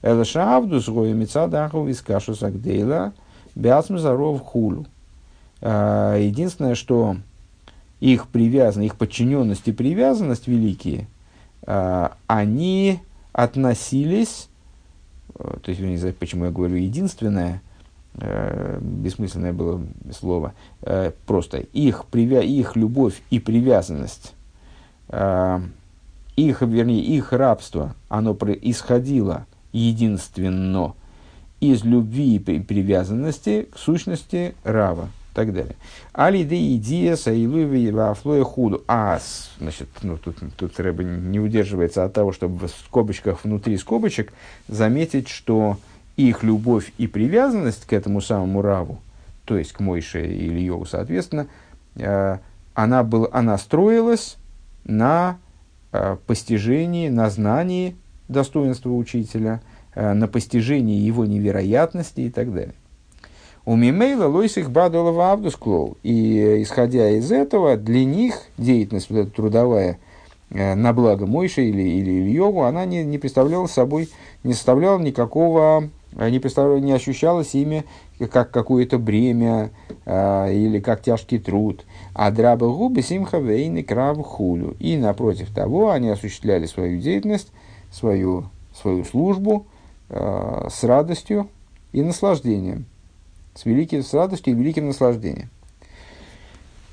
Элашавду 0.02 0.80
с 0.80 0.88
Гою 0.88 1.14
Мицадаху 1.14 1.84
Вискашу 1.84 2.34
Сагдейла 2.34 3.12
Бясм 3.54 3.98
Заров 3.98 4.42
Хулу. 4.42 4.86
Э, 5.60 6.16
единственное, 6.20 6.74
что 6.74 7.18
их 8.00 8.28
привязанность, 8.28 8.92
их 8.92 8.96
подчиненность 8.96 9.68
и 9.68 9.72
привязанность 9.72 10.46
великие, 10.48 11.08
э, 11.66 12.08
они 12.26 13.00
относились 13.32 14.48
Э, 15.38 15.56
то 15.62 15.70
есть, 15.70 15.80
не 15.80 15.96
знаю, 15.96 16.14
почему 16.18 16.46
я 16.46 16.50
говорю 16.50 16.76
единственное, 16.76 17.62
э, 18.14 18.78
бессмысленное 18.80 19.52
было 19.52 19.80
слово, 20.12 20.54
э, 20.82 21.12
просто 21.26 21.58
их, 21.58 22.04
привя... 22.06 22.42
их 22.42 22.76
любовь 22.76 23.22
и 23.30 23.38
привязанность, 23.38 24.34
э, 25.08 25.60
их, 26.36 26.62
вернее, 26.62 27.00
их 27.00 27.32
рабство, 27.32 27.94
оно 28.08 28.36
исходило 28.62 29.46
единственно 29.72 30.94
из 31.60 31.84
любви 31.84 32.36
и 32.36 32.60
привязанности 32.60 33.68
к 33.72 33.78
сущности 33.78 34.54
Рава 34.62 35.08
так 35.38 35.54
далее. 35.54 35.76
Али 36.12 36.42
де 36.42 36.74
идея 36.74 37.14
саилуви 37.14 37.92
вафлоя 37.92 38.42
худу. 38.42 38.82
А, 38.88 39.20
значит, 39.60 39.88
ну, 40.02 40.16
тут, 40.16 40.38
тут 40.56 40.80
Рэба 40.80 41.04
не 41.04 41.38
удерживается 41.38 42.04
от 42.04 42.12
того, 42.12 42.32
чтобы 42.32 42.66
в 42.66 42.70
скобочках 42.70 43.44
внутри 43.44 43.76
скобочек 43.76 44.32
заметить, 44.66 45.28
что 45.28 45.76
их 46.16 46.42
любовь 46.42 46.92
и 46.98 47.06
привязанность 47.06 47.86
к 47.86 47.92
этому 47.92 48.20
самому 48.20 48.62
Раву, 48.62 48.98
то 49.44 49.56
есть 49.56 49.72
к 49.72 49.78
Мойше 49.78 50.26
и 50.26 50.48
Ильеву, 50.48 50.84
соответственно, 50.86 51.46
э, 51.94 52.38
она, 52.74 53.04
был, 53.04 53.28
она 53.30 53.56
строилась 53.58 54.38
на 54.82 55.38
э, 55.92 56.16
постижении, 56.26 57.08
на 57.08 57.30
знании 57.30 57.94
достоинства 58.26 58.90
учителя, 58.90 59.60
э, 59.94 60.14
на 60.14 60.26
постижении 60.26 60.98
его 60.98 61.26
невероятности 61.26 62.22
и 62.22 62.30
так 62.30 62.52
далее. 62.52 62.74
У 63.68 63.76
Мимейла 63.76 64.28
лойсих 64.28 64.70
бадулова 64.70 65.32
авдусклоу. 65.32 65.98
И 66.02 66.62
исходя 66.62 67.10
из 67.10 67.30
этого, 67.30 67.76
для 67.76 68.02
них 68.06 68.44
деятельность 68.56 69.10
вот 69.10 69.18
эта 69.18 69.30
трудовая 69.30 69.98
э, 70.48 70.74
на 70.74 70.94
благо 70.94 71.26
Мойши 71.26 71.66
или, 71.66 71.82
или 71.82 72.10
Ильеву, 72.12 72.62
она 72.62 72.86
не, 72.86 73.04
не 73.04 73.18
представляла 73.18 73.66
собой, 73.66 74.08
не 74.42 74.54
составляла 74.54 74.98
никакого, 74.98 75.90
э, 76.16 76.30
не, 76.30 76.38
представляла, 76.38 76.78
не 76.78 76.92
ощущалась 76.92 77.54
ими 77.54 77.84
как 78.32 78.50
какое-то 78.50 78.98
бремя 78.98 79.68
э, 80.06 80.54
или 80.54 80.80
как 80.80 81.02
тяжкий 81.02 81.38
труд. 81.38 81.84
А 82.14 82.30
драба 82.30 82.68
губы 82.68 83.02
симха 83.02 83.36
вейны 83.36 83.82
крав 83.82 84.16
хулю. 84.22 84.76
И 84.78 84.96
напротив 84.96 85.52
того, 85.54 85.90
они 85.90 86.08
осуществляли 86.08 86.64
свою 86.64 87.02
деятельность, 87.02 87.52
свою, 87.92 88.46
свою 88.74 89.04
службу 89.04 89.66
э, 90.08 90.68
с 90.70 90.84
радостью 90.84 91.48
и 91.92 92.00
наслаждением 92.00 92.86
с, 93.58 93.64
великим, 93.64 94.02
с 94.04 94.14
радостью 94.14 94.52
и 94.52 94.56
великим 94.56 94.86
наслаждением. 94.86 95.50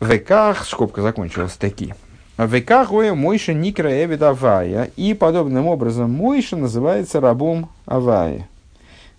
Веках, 0.01 0.65
скобка 0.65 1.01
закончилась 1.03 1.53
таки. 1.53 1.93
Веках 2.37 2.89
гоя 2.89 3.13
Мойша 3.13 3.53
Никра 3.53 4.03
Эвид 4.03 4.23
Авая. 4.23 4.89
И 4.95 5.13
подобным 5.13 5.67
образом 5.67 6.11
Мойша 6.11 6.57
называется 6.57 7.19
рабом 7.19 7.69
Авая. 7.85 8.47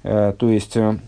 Э, 0.02 0.34
то 0.36 0.50
есть, 0.50 0.76
э, 0.76 0.98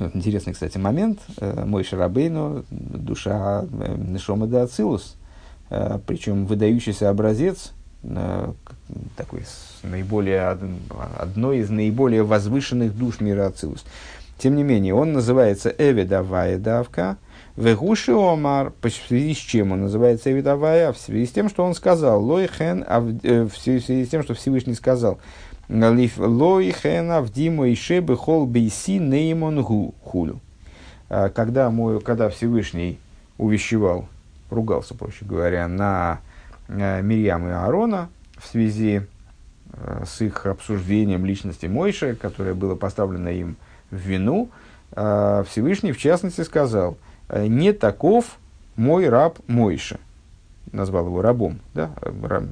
вот 0.00 0.16
интересный, 0.16 0.52
кстати, 0.52 0.78
момент. 0.78 1.20
Э, 1.38 1.64
Мойша 1.64 1.96
Рабейну, 1.96 2.64
душа 2.70 3.64
Нешома 3.96 4.46
де 4.46 4.58
Ацилус. 4.58 5.16
Причем 6.06 6.44
выдающийся 6.44 7.08
образец, 7.08 7.72
такой 9.16 9.42
наиболее, 9.82 10.58
одной 11.18 11.60
из 11.60 11.70
наиболее 11.70 12.24
возвышенных 12.24 12.94
душ 12.94 13.20
мира 13.20 13.46
Ацилус. 13.46 13.82
Тем 14.42 14.56
не 14.56 14.64
менее, 14.64 14.92
он 14.92 15.12
называется 15.12 15.72
Эвидавая 15.78 16.58
давка, 16.58 17.16
Вегуши 17.56 18.10
Омар, 18.10 18.72
в 18.82 18.90
связи 18.90 19.34
с 19.34 19.36
чем 19.36 19.70
он 19.70 19.82
называется 19.82 20.32
Эвидавая? 20.32 20.92
В 20.92 20.98
связи 20.98 21.26
с 21.26 21.30
тем, 21.30 21.48
что 21.48 21.64
он 21.64 21.76
сказал, 21.76 22.20
Лой 22.20 22.48
Хен, 22.48 22.84
э, 23.22 23.44
в 23.44 23.56
связи 23.56 24.04
с 24.04 24.08
тем, 24.08 24.24
что 24.24 24.34
Всевышний 24.34 24.74
сказал, 24.74 25.20
Лой 25.68 26.72
Хен 26.72 27.12
Авдимо 27.12 27.68
и 27.68 27.76
Шебы 27.76 28.16
Хол 28.16 28.46
Бейси 28.46 28.98
Неймон 28.98 29.62
Хулю. 29.62 30.40
А, 31.08 31.28
когда, 31.28 31.70
мой, 31.70 32.00
когда 32.00 32.28
Всевышний 32.28 32.98
увещевал, 33.38 34.08
ругался, 34.50 34.96
проще 34.96 35.24
говоря, 35.24 35.68
на 35.68 36.18
э, 36.66 37.00
Мирьям 37.00 37.46
и 37.46 37.52
Аарона 37.52 38.08
в 38.38 38.48
связи 38.48 39.02
э, 39.72 40.02
с 40.04 40.20
их 40.20 40.46
обсуждением 40.46 41.24
личности 41.24 41.66
Мойши, 41.66 42.16
которое 42.20 42.54
было 42.54 42.74
поставлено 42.74 43.28
им 43.28 43.56
в 43.92 43.96
вину, 43.96 44.48
а, 44.92 45.44
Всевышний, 45.44 45.92
в 45.92 45.98
частности, 45.98 46.40
сказал, 46.40 46.96
«Э, 47.28 47.46
не 47.46 47.72
таков 47.72 48.38
мой 48.74 49.08
раб 49.08 49.38
Мойша. 49.46 50.00
Назвал 50.72 51.06
его 51.06 51.22
рабом, 51.22 51.60
да, 51.74 51.90
раб, 52.00 52.44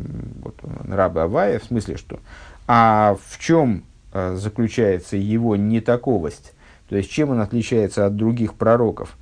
вот, 0.43 0.55
раб 0.89 1.17
Авая, 1.17 1.59
в 1.59 1.65
смысле, 1.65 1.97
что. 1.97 2.21
А 2.69 3.17
в 3.27 3.39
чем 3.39 3.85
э, 4.13 4.35
заключается 4.37 5.17
его 5.17 5.57
нетаковость? 5.57 6.53
То 6.89 6.97
есть, 6.97 7.11
чем 7.11 7.31
он 7.31 7.41
отличается 7.41 8.05
от 8.07 8.17
других 8.17 8.55
пророков? 8.55 9.17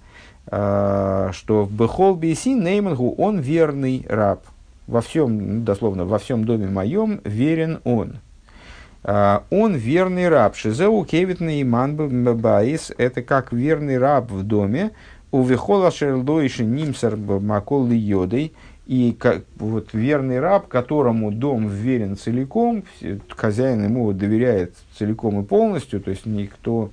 Что 0.46 1.32
в 1.42 1.70
Бехол 1.70 2.14
Бейси 2.14 2.54
Неймангу 2.54 3.14
он 3.18 3.38
верный 3.38 4.06
раб. 4.08 4.42
Во 4.86 5.02
всем, 5.02 5.62
дословно, 5.62 6.06
во 6.06 6.18
всем 6.18 6.46
доме 6.46 6.66
моем 6.66 7.20
верен 7.24 7.80
он. 7.84 8.20
А, 9.10 9.44
он 9.48 9.74
верный 9.74 10.28
раб. 10.28 10.54
Шизеу 10.54 11.02
кевитный 11.02 11.62
иман 11.62 11.96
баис. 11.96 12.92
Это 12.98 13.22
как 13.22 13.54
верный 13.54 13.96
раб 13.96 14.30
в 14.30 14.42
доме. 14.42 14.90
У 15.32 15.42
вихола 15.42 15.90
шерлдойши 15.90 16.62
нимсар 16.62 17.16
макол 17.16 17.88
йодой. 17.88 18.52
И 18.86 19.16
как, 19.18 19.44
вот, 19.56 19.94
верный 19.94 20.40
раб, 20.40 20.68
которому 20.68 21.32
дом 21.32 21.68
верен 21.68 22.18
целиком, 22.18 22.84
хозяин 23.30 23.84
ему 23.84 24.12
доверяет 24.12 24.74
целиком 24.98 25.40
и 25.40 25.44
полностью, 25.44 26.00
то 26.00 26.10
есть 26.10 26.24
никто 26.24 26.90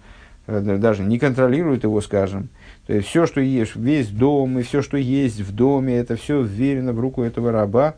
э, 0.47 0.77
даже 0.77 1.03
не 1.03 1.19
контролирует 1.19 1.83
его, 1.83 1.99
скажем. 1.99 2.47
То 2.87 2.93
есть 2.93 3.07
все, 3.07 3.25
что 3.25 3.41
есть, 3.41 3.75
весь 3.75 4.07
дом 4.07 4.59
и 4.59 4.63
все, 4.63 4.81
что 4.81 4.97
есть 4.97 5.41
в 5.41 5.53
доме, 5.53 5.97
это 5.97 6.15
все 6.15 6.41
верено 6.41 6.93
в 6.93 6.99
руку 6.99 7.23
этого 7.23 7.51
раба. 7.51 7.95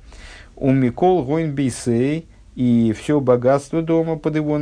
У 0.55 0.71
Микол 0.71 1.23
Гойн 1.23 1.53
Бейсей– 1.53 2.25
и 2.57 2.91
все 2.91 3.19
богатство 3.19 3.83
дома 3.83 4.15
под 4.15 4.35
его 4.35 4.59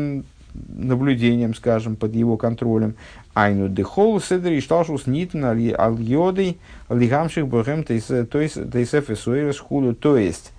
наблюдением, 0.67 1.55
скажем, 1.55 1.95
под 1.95 2.13
его 2.13 2.35
контролем. 2.35 2.95
Айну 3.33 3.69
дехол 3.69 4.19
седр 4.19 4.51
и 4.51 4.59
шталшус 4.59 5.07
нитн 5.07 5.45
ал 5.45 5.97
йодой 5.97 6.57
лигамших 6.89 7.47
богем 7.47 7.85
тейсеф 7.85 9.09
и 9.09 9.51
худу. 9.57 9.95
То 9.95 10.17
есть, 10.17 10.51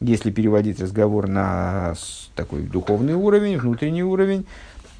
если 0.00 0.30
переводить 0.30 0.80
разговор 0.80 1.28
на 1.28 1.92
такой 2.34 2.62
духовный 2.62 3.14
уровень, 3.14 3.58
внутренний 3.58 4.02
уровень, 4.02 4.46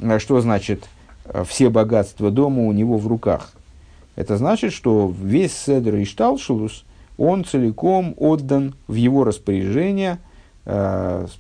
э, 0.01 0.19
что 0.19 0.43
значит 0.43 0.91
э, 1.25 1.43
все 1.49 1.71
богатства 1.71 2.31
дома 2.31 2.65
у 2.65 2.73
него 2.73 2.99
в 2.99 3.07
руках? 3.07 3.53
Это 4.15 4.37
значит, 4.37 4.75
что 4.75 5.11
весь 5.19 5.57
седр 5.57 5.95
и 5.97 6.05
шталшус, 6.05 6.85
он 7.17 7.47
целиком 7.47 8.13
отдан 8.19 8.75
в 8.89 8.95
его 8.95 9.25
распоряжение, 9.25 10.19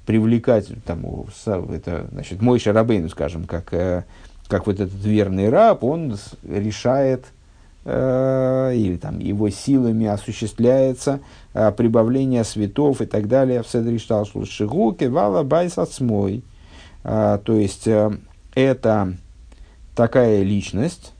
привлекать, 0.06 0.68
там, 0.86 1.04
это, 1.70 2.06
значит, 2.12 2.40
мой 2.40 2.58
шарабейну, 2.58 3.10
скажем, 3.10 3.44
как 3.44 3.74
э, 3.74 4.04
как 4.48 4.66
вот 4.66 4.80
этот 4.80 5.04
верный 5.04 5.50
раб, 5.50 5.84
он 5.84 6.16
решает, 6.42 7.26
э, 7.84 8.72
или 8.74 8.96
там 8.96 9.18
его 9.18 9.50
силами 9.50 10.06
осуществляется 10.06 11.20
э, 11.52 11.70
прибавление 11.72 12.44
светов 12.44 13.02
и 13.02 13.06
так 13.06 13.28
далее 13.28 13.62
в 13.62 13.68
Седришталшул 13.68 14.46
Шигуки, 14.46 15.04
Вала 15.04 15.42
Байсацмой. 15.42 16.42
Э, 17.04 17.38
то 17.44 17.54
есть, 17.54 17.86
э, 17.86 18.10
это 18.54 19.12
такая 19.94 20.42
личность, 20.42 21.12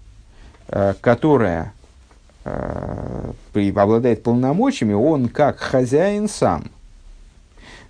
э, 0.68 0.94
которая 1.00 1.74
э, 2.44 3.32
обладает 3.76 4.22
полномочиями, 4.22 4.94
он 4.94 5.28
как 5.28 5.58
хозяин 5.58 6.28
сам– 6.28 6.70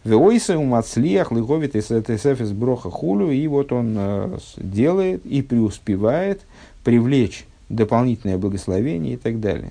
Веойса 0.09 0.59
у 0.59 0.65
Мацлиях 0.65 1.31
лыговит 1.31 1.77
из 1.77 2.53
броха 2.53 2.91
хулю, 2.91 3.31
и 3.31 3.47
вот 3.47 3.73
он 3.73 3.95
э, 3.97 4.39
делает 4.57 5.25
и 5.27 5.43
преуспевает 5.43 6.41
привлечь 6.83 7.45
дополнительное 7.69 8.39
благословение 8.39 9.15
и 9.15 9.17
так 9.17 9.41
далее. 9.41 9.71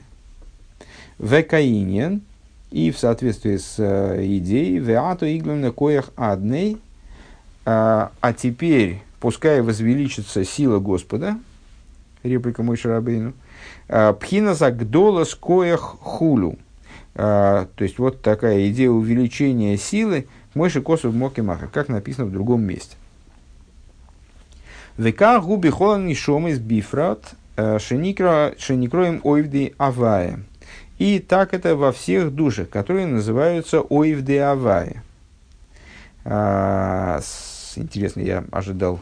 Векаинен, 1.18 2.22
и 2.70 2.92
в 2.92 3.00
соответствии 3.00 3.58
с 3.58 3.76
э, 3.80 4.24
идеей, 4.38 4.78
веату 4.78 5.26
иглен 5.26 5.72
коях 5.72 6.12
адней, 6.16 6.78
а, 7.66 8.12
а 8.22 8.34
теперь, 8.34 9.02
пускай 9.20 9.62
возвеличится 9.62 10.46
сила 10.46 10.80
Господа, 10.80 11.40
реплика 12.22 12.62
мой 12.62 12.78
Шарабейну, 12.78 13.34
э, 13.88 14.14
пхина 14.14 14.54
загдола 14.54 15.24
с 15.24 15.34
коях 15.34 15.98
хулю, 16.02 16.58
то 17.18 17.68
есть 17.80 17.98
вот 17.98 18.22
такая 18.22 18.70
идея 18.70 18.92
увеличения 18.92 19.76
силы 19.76 20.28
Мойши 20.54 20.82
Косу 20.82 21.10
в 21.10 21.16
Моке 21.16 21.42
Маха, 21.42 21.68
как 21.68 21.88
написано 21.88 22.28
в 22.28 22.32
другом 22.32 22.62
месте. 22.62 22.96
Века 24.98 25.40
губи 25.40 25.70
холан 25.70 26.06
нишом 26.06 26.48
из 26.48 26.60
бифрат 26.60 27.34
э, 27.56 27.80
шеникроем 27.80 29.22
ойвди 29.24 29.74
авая. 29.78 30.40
И 31.00 31.20
так 31.20 31.54
это 31.54 31.76
во 31.76 31.92
всех 31.92 32.34
душах, 32.34 32.70
которые 32.70 33.08
называются 33.08 33.82
ойвди 33.82 34.38
авая. 34.38 35.04
А, 36.24 37.20
интересно, 37.76 38.22
я 38.22 38.44
ожидал 38.52 39.00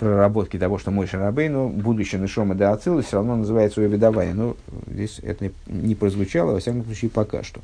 проработки 0.00 0.58
того, 0.58 0.78
что 0.78 0.90
мой 0.90 1.06
Шарабейну, 1.06 1.68
будущий 1.68 2.16
Нишома 2.16 2.54
де 2.54 2.64
Ацилус, 2.64 3.06
все 3.06 3.18
равно 3.18 3.36
называется 3.36 3.80
Уевидавай. 3.80 4.32
Но 4.32 4.56
здесь 4.90 5.20
это 5.22 5.50
не 5.66 5.94
прозвучало, 5.94 6.52
во 6.52 6.58
всяком 6.58 6.84
случае, 6.84 7.10
пока 7.10 7.42
что. 7.44 7.60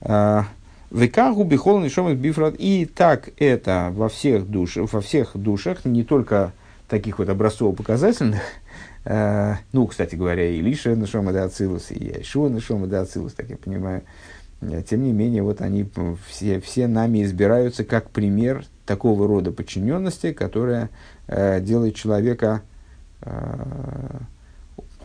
А, 0.00 0.46
Векаху 0.90 1.44
бихол 1.44 1.80
нишом 1.80 2.12
бифрат. 2.16 2.54
И 2.58 2.86
так 2.86 3.30
это 3.38 3.92
во 3.94 4.08
всех, 4.08 4.48
душ, 4.48 4.76
во 4.76 5.00
всех 5.00 5.32
душах, 5.34 5.84
не 5.84 6.02
только 6.02 6.52
таких 6.88 7.18
вот 7.18 7.28
образцово-показательных, 7.28 8.40
э, 9.04 9.54
ну, 9.72 9.86
кстати 9.86 10.16
говоря, 10.16 10.48
и 10.50 10.60
Лиша 10.60 10.96
Нашома 10.96 11.32
де 11.32 11.38
Ацилус, 11.40 11.92
и 11.92 12.12
Яшуа 12.18 12.48
Нашома 12.48 12.88
де 12.88 12.96
Ацилус, 12.96 13.34
так 13.34 13.48
я 13.50 13.56
понимаю. 13.56 14.02
Тем 14.88 15.04
не 15.04 15.12
менее, 15.12 15.42
вот 15.42 15.60
они 15.60 15.88
все, 16.28 16.60
все 16.60 16.86
нами 16.86 17.22
избираются 17.22 17.84
как 17.84 18.10
пример 18.10 18.64
такого 18.90 19.28
рода 19.28 19.52
подчиненности, 19.52 20.32
которая 20.32 20.90
э, 21.28 21.60
делает 21.60 21.94
человека 21.94 22.62
э, 23.22 24.18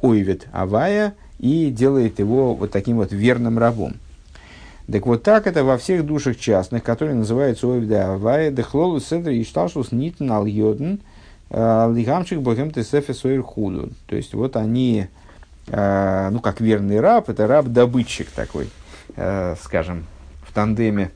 ойвет 0.02 0.48
авая 0.52 1.14
и 1.38 1.70
делает 1.70 2.18
его 2.18 2.56
вот 2.56 2.72
таким 2.72 2.98
вот 2.98 3.12
верным 3.12 3.60
рабом. 3.60 3.94
Так 4.92 5.06
вот 5.06 5.22
так 5.22 5.46
это 5.46 5.64
во 5.64 5.78
всех 5.78 6.04
душах 6.04 6.40
частных, 6.40 6.82
которые 6.82 7.14
называются 7.14 7.68
ойвда 7.68 8.16
авая, 8.16 8.50
дехлолу 8.50 9.00
седр 9.00 9.30
и 9.30 9.44
шталшус 9.44 9.92
нитн 9.92 10.32
ал 10.32 10.48
йоден, 10.48 11.02
э, 11.52 11.94
лигамчик 11.96 12.40
богем 12.40 12.72
тесефе 12.72 13.14
сойр 13.14 13.44
худу. 13.44 13.92
То 14.08 14.16
есть 14.16 14.34
вот 14.34 14.56
они, 14.56 15.10
э, 15.68 16.30
ну 16.32 16.40
как 16.40 16.60
верный 16.60 17.00
раб, 17.00 17.30
это 17.30 17.46
раб-добытчик 17.46 18.32
такой, 18.32 18.68
э, 19.16 19.54
скажем, 19.62 20.08
в 20.42 20.52
тандеме 20.56 21.12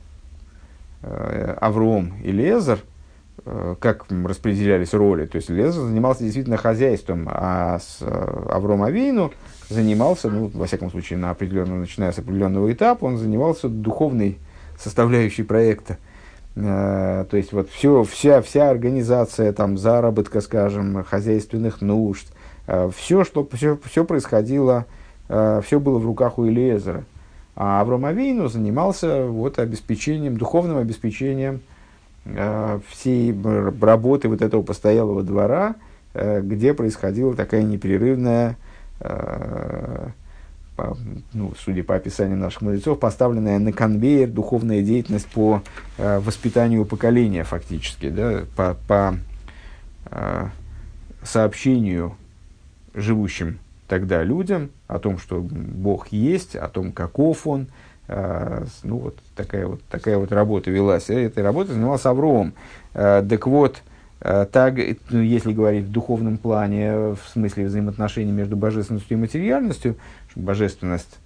Авром 1.02 2.14
и 2.22 2.30
Лезер, 2.30 2.80
э, 3.44 3.74
как 3.80 4.06
распределялись 4.10 4.92
роли. 4.92 5.26
То 5.26 5.36
есть 5.36 5.48
Лезер 5.48 5.82
занимался 5.82 6.24
действительно 6.24 6.58
хозяйством, 6.58 7.26
а 7.30 7.78
с 7.78 7.98
э, 8.00 8.46
Авром 8.50 8.82
Авейну 8.82 9.32
занимался, 9.68 10.28
ну, 10.28 10.50
во 10.52 10.66
всяком 10.66 10.90
случае, 10.90 11.18
на 11.18 11.30
определенном, 11.30 11.80
начиная 11.80 12.12
с 12.12 12.18
определенного 12.18 12.70
этапа, 12.72 13.06
он 13.06 13.16
занимался 13.16 13.68
духовной 13.68 14.38
составляющей 14.78 15.42
проекта. 15.42 15.98
То 16.54 17.28
есть 17.32 17.52
вот 17.52 17.70
все, 17.70 18.02
вся, 18.02 18.42
вся 18.42 18.70
организация 18.70 19.52
там, 19.52 19.78
заработка, 19.78 20.40
скажем, 20.40 21.04
хозяйственных 21.04 21.80
нужд, 21.80 22.26
все, 22.96 23.22
что, 23.24 23.48
все, 23.52 23.78
все 23.84 24.04
происходило, 24.04 24.86
все 25.28 25.78
было 25.78 25.98
в 25.98 26.04
руках 26.04 26.38
у 26.38 26.48
Элиезера. 26.48 27.04
А 27.62 27.82
Авраам 27.82 28.06
Авейну 28.06 28.48
занимался 28.48 29.26
вот 29.26 29.58
обеспечением, 29.58 30.38
духовным 30.38 30.78
обеспечением 30.78 31.60
э, 32.24 32.80
всей 32.88 33.38
работы 33.82 34.30
вот 34.30 34.40
этого 34.40 34.62
постоялого 34.62 35.22
двора, 35.22 35.74
э, 36.14 36.40
где 36.40 36.72
происходила 36.72 37.36
такая 37.36 37.62
непрерывная, 37.62 38.56
э, 39.00 40.08
по, 40.74 40.96
ну, 41.34 41.52
судя 41.62 41.84
по 41.84 41.96
описанию 41.96 42.38
наших 42.38 42.62
мудрецов, 42.62 42.98
поставленная 42.98 43.58
на 43.58 43.74
конвейер 43.74 44.30
духовная 44.30 44.80
деятельность 44.80 45.26
по 45.26 45.60
э, 45.98 46.18
воспитанию 46.20 46.86
поколения 46.86 47.44
фактически, 47.44 48.08
да, 48.08 48.44
по, 48.56 48.74
по 48.88 49.18
э, 50.06 50.46
сообщению 51.22 52.14
живущим 52.94 53.58
тогда 53.90 54.22
людям 54.22 54.70
о 54.86 55.00
том, 55.00 55.18
что 55.18 55.40
Бог 55.42 56.08
есть, 56.08 56.54
о 56.54 56.68
том, 56.68 56.92
каков 56.92 57.44
Он. 57.46 57.66
Э, 58.06 58.64
ну, 58.84 58.98
вот 58.98 59.18
такая 59.34 59.66
вот, 59.66 59.82
такая 59.90 60.16
вот 60.16 60.30
работа 60.30 60.70
велась. 60.70 61.10
Этой 61.10 61.42
работой 61.42 61.74
занимался 61.74 62.10
Авром. 62.10 62.54
Э, 62.94 63.26
так 63.28 63.48
вот, 63.48 63.82
э, 64.20 64.46
так, 64.50 64.74
ну, 65.10 65.20
если 65.20 65.52
говорить 65.52 65.86
в 65.86 65.90
духовном 65.90 66.38
плане, 66.38 66.92
в 66.94 67.18
смысле 67.32 67.66
взаимоотношений 67.66 68.30
между 68.30 68.56
божественностью 68.56 69.18
и 69.18 69.20
материальностью, 69.20 69.96
божественность 70.36 71.18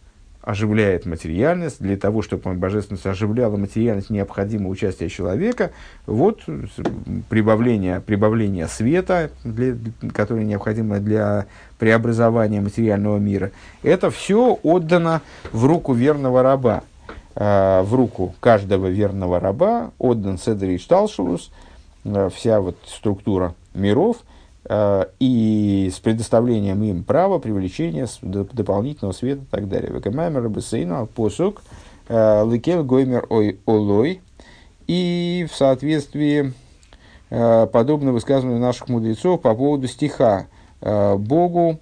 оживляет 0.45 1.07
материальность. 1.07 1.81
Для 1.81 1.97
того, 1.97 2.23
чтобы 2.23 2.53
божественность 2.55 3.07
оживляла 3.07 3.57
материальность, 3.57 4.11
необходимо 4.11 4.69
участие 4.69 5.09
человека. 5.09 5.71
Вот 6.07 6.43
прибавление, 7.29 8.01
прибавление 8.01 8.69
света, 8.69 9.31
для, 9.43 9.77
которое 10.13 10.45
необходимо 10.45 11.01
для 11.01 11.47
преобразования 11.79 12.61
материального 12.61 13.19
мира. 13.19 13.51
Это 13.83 14.11
все 14.11 14.59
отдано 14.63 15.23
в 15.53 15.65
руку 15.65 15.95
верного 15.95 16.43
раба. 16.43 16.83
Э, 17.35 17.83
в 17.83 17.95
руку 17.95 18.35
каждого 18.41 18.89
верного 18.89 19.41
раба 19.41 19.93
отдан 19.99 20.39
Седри 20.39 20.79
Шталшулус, 20.79 21.51
э, 22.05 22.29
вся 22.35 22.61
вот 22.61 22.77
структура 22.87 23.55
миров– 23.75 24.19
и 24.69 25.91
с 25.95 25.99
предоставлением 26.01 26.83
им 26.83 27.05
права 27.05 27.39
привлечения 27.39 28.09
дополнительного 28.23 29.13
света 29.13 29.43
и 29.43 29.47
так 29.51 29.69
далее. 29.69 29.93
Векамаймер 29.93 30.49
бесейну 30.49 31.07
посук 31.07 31.63
э, 32.09 32.51
ликел 32.51 32.83
гоймер 32.83 33.27
ой 33.29 33.61
олой. 33.67 34.23
И 34.87 35.47
в 35.51 35.55
соответствии 35.55 36.55
э, 37.29 37.67
подобно 37.73 38.13
высказыванию 38.13 38.61
наших 38.61 38.89
мудрецов 38.89 39.43
по 39.43 39.55
поводу 39.55 39.87
стиха 39.87 40.47
Богу 40.81 41.79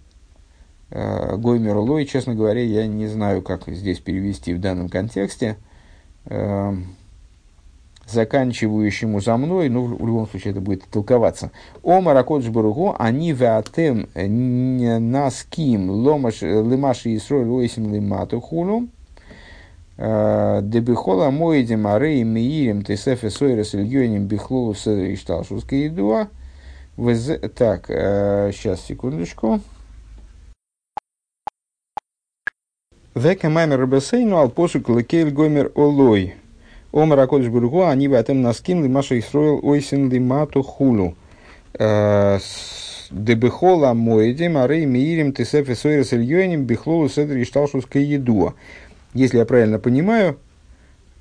Гоймер 0.90 1.76
Олой, 1.76 2.06
честно 2.06 2.36
говоря, 2.36 2.62
я 2.62 2.86
не 2.86 3.08
знаю, 3.08 3.42
как 3.42 3.66
здесь 3.66 3.98
перевести 3.98 4.54
в 4.54 4.60
данном 4.60 4.88
контексте 4.88 5.56
заканчивающему 8.12 9.20
за 9.20 9.36
мной, 9.36 9.68
ну, 9.68 9.84
в 9.84 10.06
любом 10.06 10.28
случае 10.28 10.52
это 10.52 10.60
будет 10.60 10.84
толковаться. 10.84 11.50
О 11.82 12.00
Маракодж 12.00 12.48
Баругу, 12.50 12.94
они 12.98 13.32
веатем 13.32 14.08
наским 14.14 15.90
ломаш 15.90 16.42
лимаши 16.42 17.10
и 17.10 17.18
срой 17.18 17.44
лойсим 17.46 17.92
лимату 17.92 18.40
хулу. 18.40 18.88
Дебихола 19.96 21.30
моидим 21.30 21.86
арей 21.86 22.22
миирим 22.24 22.82
тесефе 22.82 23.30
сойрес 23.30 23.74
ильёним 23.74 24.26
бихлолу 24.26 24.74
седри 24.74 25.16
шталшуская 25.16 25.80
едуа. 25.80 26.28
Так, 27.56 27.86
сейчас, 27.86 28.80
секундочку. 28.82 29.60
Века 33.14 33.50
мамер 33.50 33.80
рабесейну 33.80 34.36
ал 34.38 34.48
посук 34.48 34.88
лекель 34.88 35.30
гомер 35.30 35.70
олой. 35.74 36.34
Омар 36.92 37.18
акодыш 37.20 37.48
бургу, 37.48 37.86
они 37.86 38.06
в 38.08 38.12
этом 38.12 38.42
наскин 38.42 38.82
ли 38.82 38.88
маша 38.88 39.18
исроил 39.18 39.60
ойсен 39.62 40.10
ли 40.10 40.20
мату 40.20 40.62
хулу. 40.62 41.14
Дебехола 43.10 43.92
моидим 43.94 44.56
арей 44.58 44.84
миирим 44.84 45.32
тесефе 45.32 45.74
сойрес 45.74 46.12
ильёним 46.12 46.64
бихлолу 46.64 47.08
седри 47.08 47.44
шталшуская 47.44 48.02
едуа. 48.02 48.54
Если 49.14 49.38
я 49.38 49.44
правильно 49.44 49.78
понимаю, 49.78 50.38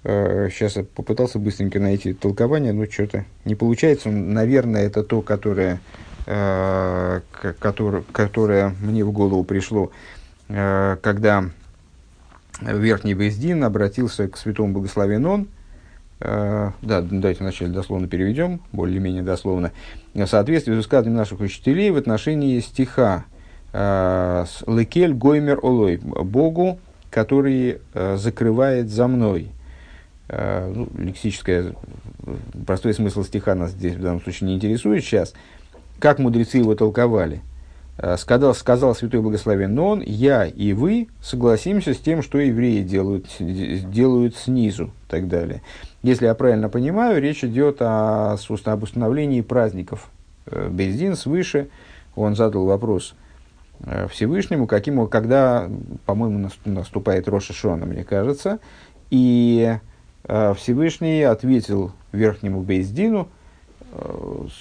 сейчас 0.03 0.77
я 0.77 0.83
попытался 0.83 1.39
быстренько 1.39 1.79
найти 1.79 2.13
толкование, 2.13 2.73
но 2.73 2.85
что-то 2.85 3.25
не 3.45 3.55
получается. 3.55 4.09
Наверное, 4.09 4.83
это 4.83 5.03
то, 5.03 5.21
которое, 5.21 5.79
которое, 7.59 8.03
которое 8.11 8.75
мне 8.81 9.03
в 9.03 9.11
голову 9.11 9.43
пришло, 9.43 9.91
когда 10.47 11.45
Верхний 12.61 13.13
Бездин 13.13 13.63
обратился 13.63 14.27
к 14.27 14.37
святому 14.37 14.73
благословен 14.73 15.47
да, 16.21 17.01
давайте 17.01 17.39
вначале 17.39 17.71
дословно 17.71 18.07
переведем, 18.07 18.61
более-менее 18.71 19.23
дословно, 19.23 19.71
в 20.13 20.25
соответствии 20.27 20.73
с 20.73 20.77
высказыванием 20.77 21.17
наших 21.17 21.39
учителей 21.39 21.89
в 21.91 21.97
отношении 21.97 22.59
стиха 22.59 23.25
«Лекель 23.73 25.13
гоймер 25.13 25.59
олой»– 25.63 25.97
«Богу 26.03 26.79
который 27.11 27.81
э, 27.93 28.17
закрывает 28.17 28.89
за 28.89 29.07
мной. 29.07 29.49
Э, 30.29 30.71
ну, 30.73 30.87
лексическое, 30.97 31.75
простой 32.65 32.93
смысл 32.93 33.23
стиха 33.23 33.53
нас 33.53 33.71
здесь 33.71 33.95
в 33.95 34.01
данном 34.01 34.21
случае 34.21 34.49
не 34.49 34.55
интересует 34.55 35.03
сейчас. 35.03 35.33
Как 35.99 36.17
мудрецы 36.17 36.57
его 36.57 36.73
толковали? 36.73 37.41
Э, 37.97 38.17
сказал, 38.17 38.53
сказал 38.53 38.95
Святой 38.95 39.21
Благословен 39.21 39.77
он, 39.79 40.01
я 40.01 40.45
и 40.45 40.73
вы 40.73 41.07
согласимся 41.21 41.93
с 41.93 41.97
тем, 41.97 42.21
что 42.21 42.37
евреи 42.37 42.83
делают, 42.83 43.27
делают 43.39 44.35
снизу 44.35 44.85
и 44.85 45.09
так 45.09 45.27
далее. 45.27 45.61
Если 46.03 46.25
я 46.25 46.35
правильно 46.35 46.69
понимаю, 46.69 47.21
речь 47.21 47.43
идет 47.43 47.81
о, 47.81 48.37
об 48.65 48.83
установлении 48.83 49.41
праздников. 49.41 50.09
Э, 50.45 50.69
Бездин 50.69 51.15
свыше, 51.15 51.69
он 52.15 52.35
задал 52.35 52.65
вопрос– 52.65 53.15
Э, 53.83 54.07
Всевышнему, 54.07 54.67
каким, 54.67 55.07
когда, 55.07 55.69
по-моему, 56.05 56.49
наступает 56.65 57.27
Роша 57.27 57.53
Шона, 57.53 57.85
мне 57.85 58.03
кажется, 58.03 58.59
и 59.09 59.77
Всевышний 60.23 61.23
ответил 61.23 61.91
верхнему 62.11 62.61
Бейздину, 62.61 63.21
э, 63.21 63.40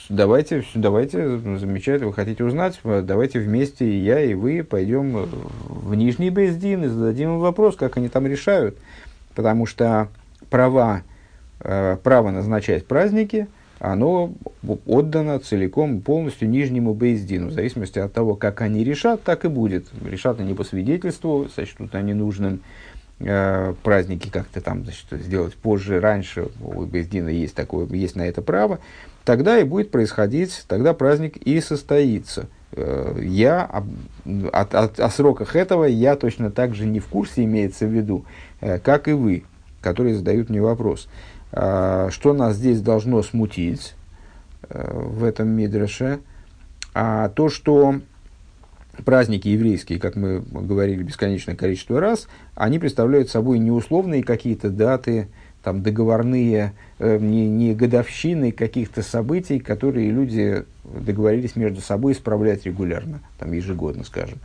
давайте, 0.08 0.64
давайте, 0.74 1.38
замечательно, 1.38 2.08
вы 2.08 2.14
хотите 2.14 2.44
узнать, 2.44 2.80
давайте 2.82 3.40
вместе, 3.40 3.86
и 3.86 3.98
я, 3.98 4.20
и 4.20 4.34
вы, 4.34 4.62
пойдем 4.62 5.28
в 5.68 5.94
Нижний 5.94 6.30
Бейздин 6.30 6.84
и 6.84 6.88
зададим 6.88 7.34
им 7.34 7.38
вопрос, 7.38 7.76
как 7.76 7.96
они 7.96 8.08
там 8.08 8.26
решают, 8.26 8.76
потому 9.34 9.66
что 9.66 10.08
права, 10.48 11.02
право 11.58 12.30
назначать 12.30 12.86
праздники– 12.86 13.46
оно 13.80 14.34
отдано 14.86 15.38
целиком, 15.38 16.02
полностью 16.02 16.48
нижнему 16.50 16.92
Бейздину. 16.92 17.48
В 17.48 17.52
зависимости 17.52 17.98
от 17.98 18.12
того, 18.12 18.36
как 18.36 18.60
они 18.60 18.84
решат, 18.84 19.22
так 19.22 19.46
и 19.46 19.48
будет. 19.48 19.86
Решат 20.04 20.38
они 20.38 20.52
по 20.52 20.64
свидетельству, 20.64 21.48
сочтут 21.54 21.94
они 21.94 22.12
нужным 22.12 22.60
э, 23.20 23.74
праздники 23.82 24.28
как-то 24.28 24.60
там 24.60 24.84
значит, 24.84 25.06
сделать 25.12 25.54
позже, 25.54 26.00
раньше, 26.00 26.48
у 26.60 26.84
Бейздина 26.84 27.28
есть, 27.28 27.54
такое, 27.54 27.86
есть 27.86 28.16
на 28.16 28.22
это 28.22 28.42
право, 28.42 28.80
тогда 29.24 29.58
и 29.58 29.64
будет 29.64 29.90
происходить, 29.90 30.64
тогда 30.66 30.94
праздник 30.94 31.36
и 31.36 31.60
состоится. 31.60 32.46
Э, 32.72 33.18
я 33.22 33.62
о, 33.64 33.84
о, 34.52 34.90
о 34.96 35.10
сроках 35.10 35.56
этого 35.56 35.84
я 35.84 36.16
точно 36.16 36.50
так 36.50 36.74
же 36.74 36.86
не 36.86 37.00
в 37.00 37.06
курсе, 37.06 37.44
имеется 37.44 37.86
в 37.86 37.90
виду, 37.90 38.24
э, 38.60 38.78
как 38.78 39.08
и 39.08 39.12
вы, 39.12 39.44
которые 39.80 40.16
задают 40.16 40.50
мне 40.50 40.60
вопрос. 40.60 41.08
Что 41.50 42.32
нас 42.32 42.54
здесь 42.54 42.80
должно 42.80 43.24
смутить 43.24 43.94
в 44.68 45.24
этом 45.24 45.48
Мидреше? 45.48 46.20
А 46.94 47.28
то, 47.30 47.48
что 47.48 48.00
праздники 49.04 49.48
еврейские, 49.48 49.98
как 49.98 50.16
мы 50.16 50.40
говорили 50.40 51.02
бесконечное 51.02 51.56
количество 51.56 52.00
раз, 52.00 52.28
они 52.54 52.78
представляют 52.78 53.30
собой 53.30 53.58
не 53.58 53.70
условные 53.70 54.22
какие-то 54.22 54.70
даты, 54.70 55.28
там, 55.62 55.82
договорные, 55.82 56.72
э, 56.98 57.18
не, 57.18 57.48
не 57.48 57.74
годовщины 57.74 58.50
каких-то 58.52 59.02
событий, 59.02 59.58
которые 59.58 60.10
люди 60.10 60.64
договорились 60.84 61.56
между 61.56 61.80
собой 61.80 62.12
исправлять 62.12 62.64
регулярно, 62.64 63.20
там, 63.38 63.52
ежегодно, 63.52 64.04
скажем. 64.04 64.38